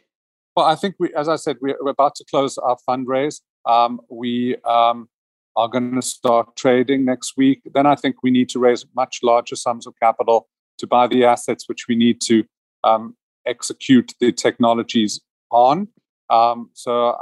Well, 0.55 0.65
I 0.65 0.75
think 0.75 0.95
we, 0.99 1.13
as 1.15 1.27
I 1.27 1.35
said, 1.35 1.57
we're 1.61 1.75
about 1.87 2.15
to 2.15 2.25
close 2.29 2.57
our 2.57 2.77
fundraise. 2.87 3.41
Um, 3.65 3.99
we 4.09 4.55
um, 4.65 5.09
are 5.55 5.67
going 5.67 5.95
to 5.95 6.01
start 6.01 6.55
trading 6.55 7.05
next 7.05 7.33
week. 7.37 7.61
Then 7.73 7.85
I 7.85 7.95
think 7.95 8.17
we 8.23 8.31
need 8.31 8.49
to 8.49 8.59
raise 8.59 8.85
much 8.95 9.19
larger 9.23 9.55
sums 9.55 9.87
of 9.87 9.93
capital 10.01 10.47
to 10.77 10.87
buy 10.87 11.07
the 11.07 11.25
assets 11.25 11.67
which 11.67 11.87
we 11.87 11.95
need 11.95 12.21
to 12.21 12.43
um, 12.83 13.15
execute 13.45 14.13
the 14.19 14.31
technologies 14.31 15.19
on. 15.51 15.87
Um, 16.29 16.69
so 16.73 17.17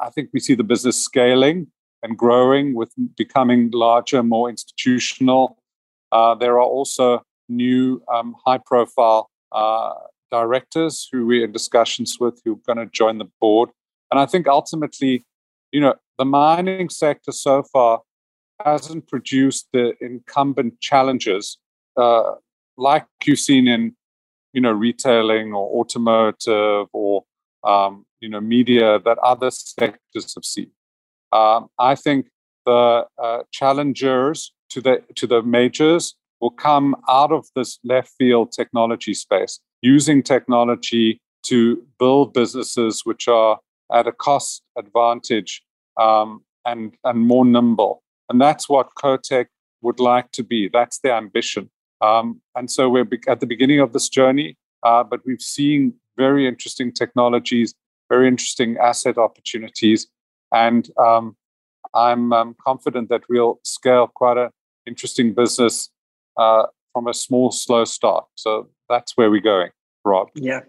I 0.00 0.10
think 0.14 0.30
we 0.32 0.40
see 0.40 0.54
the 0.54 0.64
business 0.64 1.02
scaling 1.02 1.68
and 2.02 2.16
growing 2.16 2.74
with 2.74 2.92
becoming 3.16 3.70
larger, 3.72 4.22
more 4.22 4.50
institutional. 4.50 5.58
Uh, 6.14 6.34
there 6.34 6.54
are 6.54 6.62
also 6.62 7.20
new 7.48 8.02
um, 8.10 8.34
high 8.46 8.60
profile 8.64 9.28
uh, 9.52 9.92
directors 10.30 11.08
who 11.10 11.26
we're 11.26 11.44
in 11.44 11.52
discussions 11.52 12.16
with 12.18 12.40
who 12.44 12.52
are 12.52 12.74
going 12.74 12.78
to 12.78 12.90
join 12.90 13.18
the 13.18 13.28
board. 13.40 13.68
And 14.10 14.18
I 14.18 14.26
think 14.26 14.46
ultimately, 14.48 15.24
you 15.72 15.80
know, 15.80 15.94
the 16.16 16.24
mining 16.24 16.88
sector 16.88 17.32
so 17.32 17.64
far 17.64 18.00
hasn't 18.64 19.08
produced 19.08 19.68
the 19.72 19.94
incumbent 20.00 20.80
challenges 20.80 21.58
uh, 21.96 22.36
like 22.76 23.06
you've 23.24 23.38
seen 23.38 23.68
in, 23.68 23.94
you 24.52 24.60
know, 24.60 24.72
retailing 24.72 25.52
or 25.52 25.80
automotive 25.80 26.86
or 26.92 27.24
um, 27.64 28.04
you 28.20 28.28
know 28.28 28.40
media 28.40 28.98
that 29.00 29.18
other 29.18 29.50
sectors 29.50 30.34
have 30.34 30.44
seen. 30.44 30.70
Um, 31.32 31.68
I 31.78 31.94
think 31.94 32.28
the 32.66 33.06
uh, 33.22 33.42
challengers 33.52 34.52
to 34.74 34.80
the 34.80 35.02
to 35.14 35.26
the 35.26 35.42
majors 35.42 36.14
will 36.40 36.50
come 36.50 36.96
out 37.08 37.32
of 37.32 37.46
this 37.54 37.78
left 37.84 38.10
field 38.18 38.52
technology 38.52 39.14
space, 39.14 39.60
using 39.82 40.22
technology 40.22 41.20
to 41.44 41.82
build 41.98 42.34
businesses 42.34 43.02
which 43.04 43.28
are 43.28 43.58
at 43.92 44.06
a 44.06 44.12
cost 44.12 44.62
advantage 44.76 45.62
um, 46.00 46.42
and 46.66 46.96
and 47.04 47.20
more 47.20 47.44
nimble. 47.44 48.02
And 48.28 48.40
that's 48.40 48.68
what 48.68 48.88
COTEC 49.02 49.46
would 49.82 50.00
like 50.00 50.32
to 50.32 50.42
be. 50.42 50.68
That's 50.68 50.98
the 50.98 51.12
ambition. 51.12 51.70
Um, 52.00 52.40
and 52.56 52.70
so 52.70 52.88
we're 52.88 53.06
at 53.28 53.40
the 53.40 53.46
beginning 53.46 53.80
of 53.80 53.92
this 53.92 54.08
journey, 54.08 54.56
uh, 54.82 55.04
but 55.04 55.20
we've 55.24 55.40
seen 55.40 55.94
very 56.16 56.48
interesting 56.48 56.90
technologies, 56.92 57.74
very 58.08 58.26
interesting 58.26 58.76
asset 58.78 59.18
opportunities, 59.18 60.08
and 60.52 60.90
um, 60.98 61.36
I'm 61.94 62.32
um, 62.32 62.56
confident 62.60 63.08
that 63.10 63.22
we'll 63.28 63.60
scale 63.62 64.08
quite 64.08 64.36
an 64.36 64.50
interesting 64.86 65.34
business 65.34 65.90
uh, 66.36 66.64
from 66.92 67.08
a 67.08 67.14
small, 67.14 67.50
slow 67.50 67.84
start. 67.84 68.26
So 68.34 68.68
that's 68.88 69.16
where 69.16 69.30
we're 69.30 69.40
going, 69.40 69.70
Rob. 70.04 70.28
Yeah. 70.34 70.60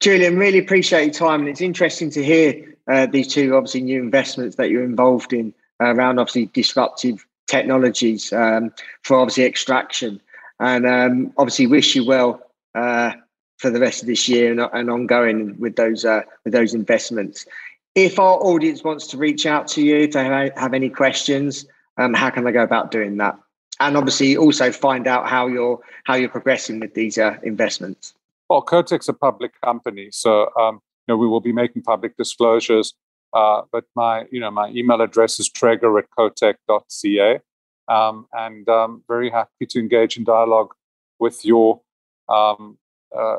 Julian, 0.00 0.38
really 0.38 0.58
appreciate 0.58 1.04
your 1.04 1.14
time. 1.14 1.40
And 1.40 1.48
it's 1.48 1.60
interesting 1.60 2.10
to 2.10 2.22
hear 2.22 2.76
uh, 2.88 3.06
these 3.06 3.28
two, 3.28 3.56
obviously, 3.56 3.82
new 3.82 4.02
investments 4.02 4.56
that 4.56 4.70
you're 4.70 4.84
involved 4.84 5.32
in 5.32 5.54
around, 5.80 6.18
obviously, 6.18 6.46
disruptive 6.46 7.24
technologies 7.46 8.32
um, 8.32 8.72
for 9.02 9.18
obviously 9.18 9.44
extraction. 9.44 10.20
And 10.60 10.86
um, 10.86 11.32
obviously, 11.38 11.66
wish 11.66 11.94
you 11.94 12.06
well 12.06 12.42
uh, 12.74 13.12
for 13.58 13.70
the 13.70 13.80
rest 13.80 14.02
of 14.02 14.08
this 14.08 14.28
year 14.28 14.50
and, 14.52 14.60
and 14.72 14.90
ongoing 14.90 15.58
with 15.58 15.76
those 15.76 16.04
uh, 16.04 16.22
with 16.44 16.52
those 16.52 16.74
investments. 16.74 17.46
If 17.94 18.18
our 18.18 18.36
audience 18.38 18.82
wants 18.82 19.06
to 19.08 19.16
reach 19.16 19.46
out 19.46 19.68
to 19.68 19.82
you, 19.82 19.98
if 19.98 20.12
they 20.12 20.50
have 20.56 20.74
any 20.74 20.90
questions, 20.90 21.66
um, 21.96 22.14
how 22.14 22.30
can 22.30 22.44
they 22.44 22.52
go 22.52 22.62
about 22.62 22.90
doing 22.90 23.16
that? 23.18 23.38
And 23.80 23.96
obviously, 23.96 24.36
also 24.36 24.70
find 24.70 25.06
out 25.06 25.28
how 25.28 25.46
you're 25.46 25.80
how 26.04 26.14
you're 26.14 26.28
progressing 26.28 26.80
with 26.80 26.94
these 26.94 27.18
uh, 27.18 27.36
investments. 27.42 28.14
Well, 28.48 28.62
COTEC's 28.62 29.08
a 29.08 29.12
public 29.12 29.60
company, 29.62 30.08
so 30.12 30.50
um, 30.56 30.80
you 31.06 31.14
know 31.14 31.16
we 31.16 31.26
will 31.26 31.40
be 31.40 31.52
making 31.52 31.82
public 31.82 32.16
disclosures. 32.16 32.94
Uh, 33.32 33.62
but 33.72 33.84
my 33.96 34.26
you 34.30 34.38
know 34.38 34.50
my 34.50 34.68
email 34.70 35.00
address 35.00 35.40
is 35.40 35.50
treger 35.50 35.98
at 35.98 36.06
cotec.ca, 36.16 37.40
um, 37.88 38.26
and 38.32 38.68
um, 38.68 39.02
very 39.08 39.28
happy 39.28 39.66
to 39.68 39.80
engage 39.80 40.16
in 40.16 40.24
dialogue 40.24 40.72
with 41.18 41.44
your 41.44 41.80
um, 42.28 42.78
uh, 43.16 43.38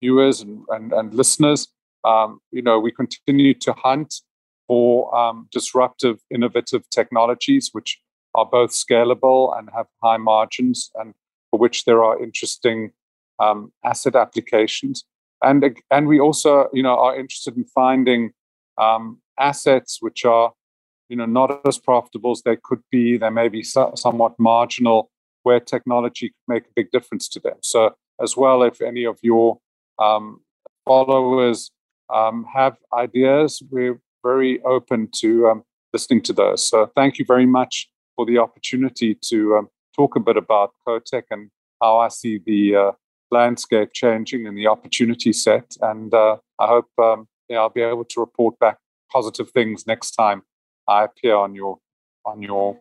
viewers 0.00 0.40
and, 0.40 0.64
and, 0.68 0.92
and 0.92 1.14
listeners. 1.14 1.68
Um, 2.04 2.40
you 2.50 2.62
know, 2.62 2.78
we 2.78 2.92
continue 2.92 3.54
to 3.54 3.72
hunt 3.72 4.20
for 4.66 5.14
um, 5.14 5.48
disruptive, 5.52 6.18
innovative 6.30 6.88
technologies 6.90 7.70
which 7.72 8.00
are 8.34 8.46
both 8.46 8.70
scalable 8.70 9.56
and 9.56 9.68
have 9.74 9.86
high 10.02 10.16
margins, 10.16 10.90
and 10.96 11.14
for 11.50 11.58
which 11.58 11.84
there 11.84 12.02
are 12.02 12.22
interesting 12.22 12.92
um, 13.38 13.72
asset 13.84 14.16
applications. 14.16 15.04
And 15.42 15.76
and 15.90 16.06
we 16.06 16.20
also, 16.20 16.68
you 16.72 16.82
know, 16.82 16.98
are 16.98 17.18
interested 17.18 17.56
in 17.56 17.64
finding 17.64 18.32
um, 18.78 19.18
assets 19.38 19.98
which 20.00 20.24
are, 20.24 20.52
you 21.08 21.16
know, 21.16 21.26
not 21.26 21.60
as 21.66 21.78
profitable 21.78 22.32
as 22.32 22.42
they 22.42 22.56
could 22.56 22.82
be. 22.90 23.18
They 23.18 23.30
may 23.30 23.48
be 23.48 23.62
so, 23.62 23.92
somewhat 23.94 24.34
marginal, 24.38 25.10
where 25.42 25.60
technology 25.60 26.28
could 26.28 26.54
make 26.54 26.64
a 26.64 26.72
big 26.74 26.90
difference 26.90 27.28
to 27.28 27.40
them. 27.40 27.56
So 27.62 27.94
as 28.20 28.36
well, 28.36 28.62
if 28.62 28.80
any 28.80 29.04
of 29.04 29.18
your 29.22 29.58
um, 29.98 30.40
followers 30.84 31.70
um, 32.12 32.46
have 32.52 32.76
ideas, 32.92 33.62
we're 33.70 34.00
very 34.24 34.60
open 34.62 35.08
to 35.20 35.48
um, 35.48 35.64
listening 35.92 36.22
to 36.22 36.32
those. 36.32 36.68
So 36.68 36.90
thank 36.96 37.18
you 37.18 37.24
very 37.24 37.46
much 37.46 37.88
for 38.16 38.26
the 38.26 38.38
opportunity 38.38 39.16
to 39.30 39.56
um, 39.56 39.68
talk 39.94 40.16
a 40.16 40.20
bit 40.20 40.36
about 40.36 40.72
COTEC 40.86 41.24
and 41.30 41.50
how 41.80 41.98
I 41.98 42.08
see 42.08 42.40
the 42.44 42.76
uh, 42.76 42.92
landscape 43.30 43.90
changing 43.92 44.46
and 44.46 44.56
the 44.56 44.66
opportunity 44.66 45.32
set. 45.32 45.76
And 45.80 46.12
uh, 46.12 46.38
I 46.58 46.66
hope 46.66 46.88
um, 47.00 47.28
yeah, 47.48 47.58
I'll 47.58 47.68
be 47.68 47.82
able 47.82 48.04
to 48.04 48.20
report 48.20 48.58
back 48.58 48.78
positive 49.12 49.50
things 49.50 49.86
next 49.86 50.12
time 50.12 50.42
I 50.88 51.04
appear 51.04 51.36
on 51.36 51.54
your 51.54 51.78
on 52.24 52.42
your 52.42 52.78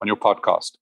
on 0.00 0.06
your 0.06 0.16
podcast. 0.16 0.72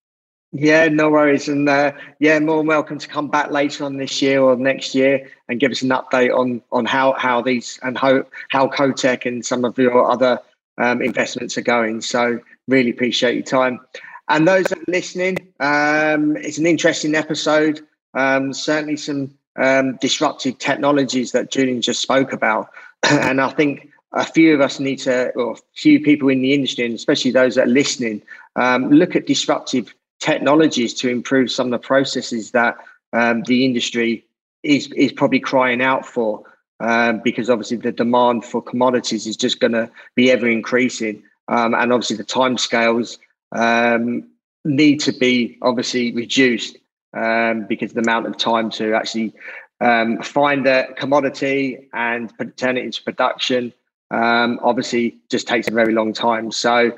Yeah, 0.57 0.87
no 0.87 1.09
worries. 1.09 1.49
And 1.49 1.67
uh, 1.67 1.91
yeah, 2.19 2.39
more 2.39 2.57
than 2.57 2.67
welcome 2.67 2.97
to 2.97 3.07
come 3.09 3.27
back 3.27 3.51
later 3.51 3.83
on 3.83 3.97
this 3.97 4.21
year 4.21 4.41
or 4.41 4.55
next 4.55 4.95
year 4.95 5.29
and 5.49 5.59
give 5.59 5.69
us 5.69 5.81
an 5.81 5.89
update 5.89 6.33
on 6.33 6.61
on 6.71 6.85
how 6.85 7.11
how 7.13 7.41
these 7.41 7.77
and 7.83 7.97
how 7.97 8.23
how 8.49 8.67
COTEC 8.67 9.25
and 9.25 9.45
some 9.45 9.65
of 9.65 9.77
your 9.77 10.09
other 10.09 10.39
um, 10.77 11.01
investments 11.01 11.57
are 11.57 11.61
going. 11.61 11.99
So 11.99 12.39
really 12.69 12.89
appreciate 12.89 13.35
your 13.35 13.43
time. 13.43 13.81
And 14.29 14.47
those 14.47 14.67
that 14.67 14.79
are 14.79 14.91
listening, 14.91 15.37
um, 15.59 16.37
it's 16.37 16.57
an 16.57 16.65
interesting 16.65 17.15
episode. 17.15 17.81
Um, 18.13 18.53
certainly 18.53 18.95
some 18.95 19.33
um, 19.57 19.97
disruptive 19.97 20.57
technologies 20.57 21.33
that 21.33 21.51
Julian 21.51 21.81
just 21.81 22.01
spoke 22.01 22.31
about. 22.31 22.69
and 23.03 23.41
I 23.41 23.49
think 23.49 23.89
a 24.13 24.23
few 24.23 24.53
of 24.53 24.61
us 24.61 24.79
need 24.79 24.99
to, 24.99 25.31
or 25.31 25.53
a 25.53 25.57
few 25.73 26.01
people 26.01 26.29
in 26.29 26.41
the 26.41 26.53
industry, 26.53 26.85
and 26.85 26.95
especially 26.95 27.31
those 27.31 27.55
that 27.55 27.67
are 27.67 27.71
listening, 27.71 28.21
um, 28.55 28.89
look 28.89 29.17
at 29.17 29.27
disruptive 29.27 29.93
technologies 30.19 30.93
to 30.95 31.09
improve 31.09 31.51
some 31.51 31.67
of 31.67 31.71
the 31.71 31.87
processes 31.87 32.51
that 32.51 32.77
um, 33.13 33.43
the 33.43 33.65
industry 33.65 34.25
is 34.63 34.91
is 34.93 35.11
probably 35.11 35.39
crying 35.39 35.81
out 35.81 36.05
for. 36.05 36.43
Um, 36.81 37.21
because 37.23 37.49
obviously 37.49 37.77
the 37.77 37.93
demand 37.93 38.43
for 38.43 38.61
commodities 38.61 39.25
is 39.27 39.37
just 39.37 39.61
going 39.61 39.71
to 39.71 39.89
be 40.13 40.29
ever 40.29 40.45
increasing, 40.45 41.23
um, 41.47 41.73
and 41.73 41.93
obviously 41.93 42.17
the 42.17 42.25
timescales 42.25 43.17
um, 43.53 44.27
need 44.65 44.99
to 44.99 45.13
be 45.13 45.57
obviously 45.61 46.11
reduced 46.11 46.75
um, 47.13 47.65
because 47.69 47.93
the 47.93 48.01
amount 48.01 48.27
of 48.27 48.35
time 48.35 48.69
to 48.71 48.93
actually 48.93 49.31
um, 49.79 50.21
find 50.21 50.67
a 50.67 50.91
commodity 50.95 51.87
and 51.93 52.33
turn 52.57 52.75
it 52.75 52.83
into 52.83 53.01
production 53.03 53.71
obviously 54.11 55.17
just 55.29 55.47
takes 55.47 55.69
a 55.69 55.71
very 55.71 55.93
long 55.93 56.11
time. 56.11 56.51
So 56.51 56.91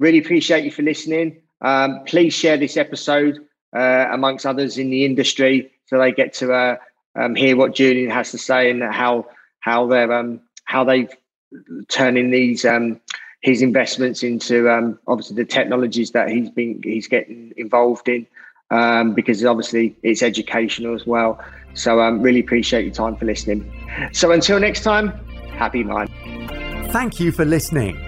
really 0.00 0.18
appreciate 0.18 0.64
you 0.64 0.72
for 0.72 0.82
listening. 0.82 1.40
Um, 1.60 2.04
please 2.06 2.34
share 2.34 2.56
this 2.56 2.76
episode 2.76 3.38
uh, 3.76 4.06
amongst 4.12 4.46
others 4.46 4.78
in 4.78 4.90
the 4.90 5.04
industry 5.04 5.70
so 5.86 5.98
they 5.98 6.12
get 6.12 6.34
to 6.34 6.52
uh, 6.52 6.76
um, 7.16 7.34
hear 7.34 7.56
what 7.56 7.74
Julian 7.74 8.10
has 8.10 8.30
to 8.30 8.38
say 8.38 8.70
and 8.70 8.82
how 8.82 9.26
how 9.60 9.86
they're 9.86 10.12
um, 10.12 10.40
how 10.64 10.84
they 10.84 11.08
turning 11.88 12.30
these 12.30 12.64
um, 12.64 13.00
his 13.40 13.62
investments 13.62 14.22
into 14.22 14.70
um, 14.70 14.98
obviously 15.06 15.36
the 15.36 15.44
technologies 15.44 16.12
that 16.12 16.28
he's 16.28 16.50
been 16.50 16.80
he's 16.82 17.08
getting 17.08 17.52
involved 17.56 18.08
in 18.08 18.26
um, 18.70 19.14
because 19.14 19.44
obviously 19.44 19.96
it's 20.02 20.22
educational 20.22 20.94
as 20.94 21.06
well. 21.06 21.42
So 21.74 22.00
um, 22.00 22.22
really 22.22 22.40
appreciate 22.40 22.84
your 22.84 22.94
time 22.94 23.16
for 23.16 23.24
listening. 23.24 23.70
So 24.12 24.32
until 24.32 24.60
next 24.60 24.82
time, 24.82 25.08
happy 25.52 25.84
mind. 25.84 26.10
Thank 26.90 27.20
you 27.20 27.32
for 27.32 27.44
listening. 27.44 28.07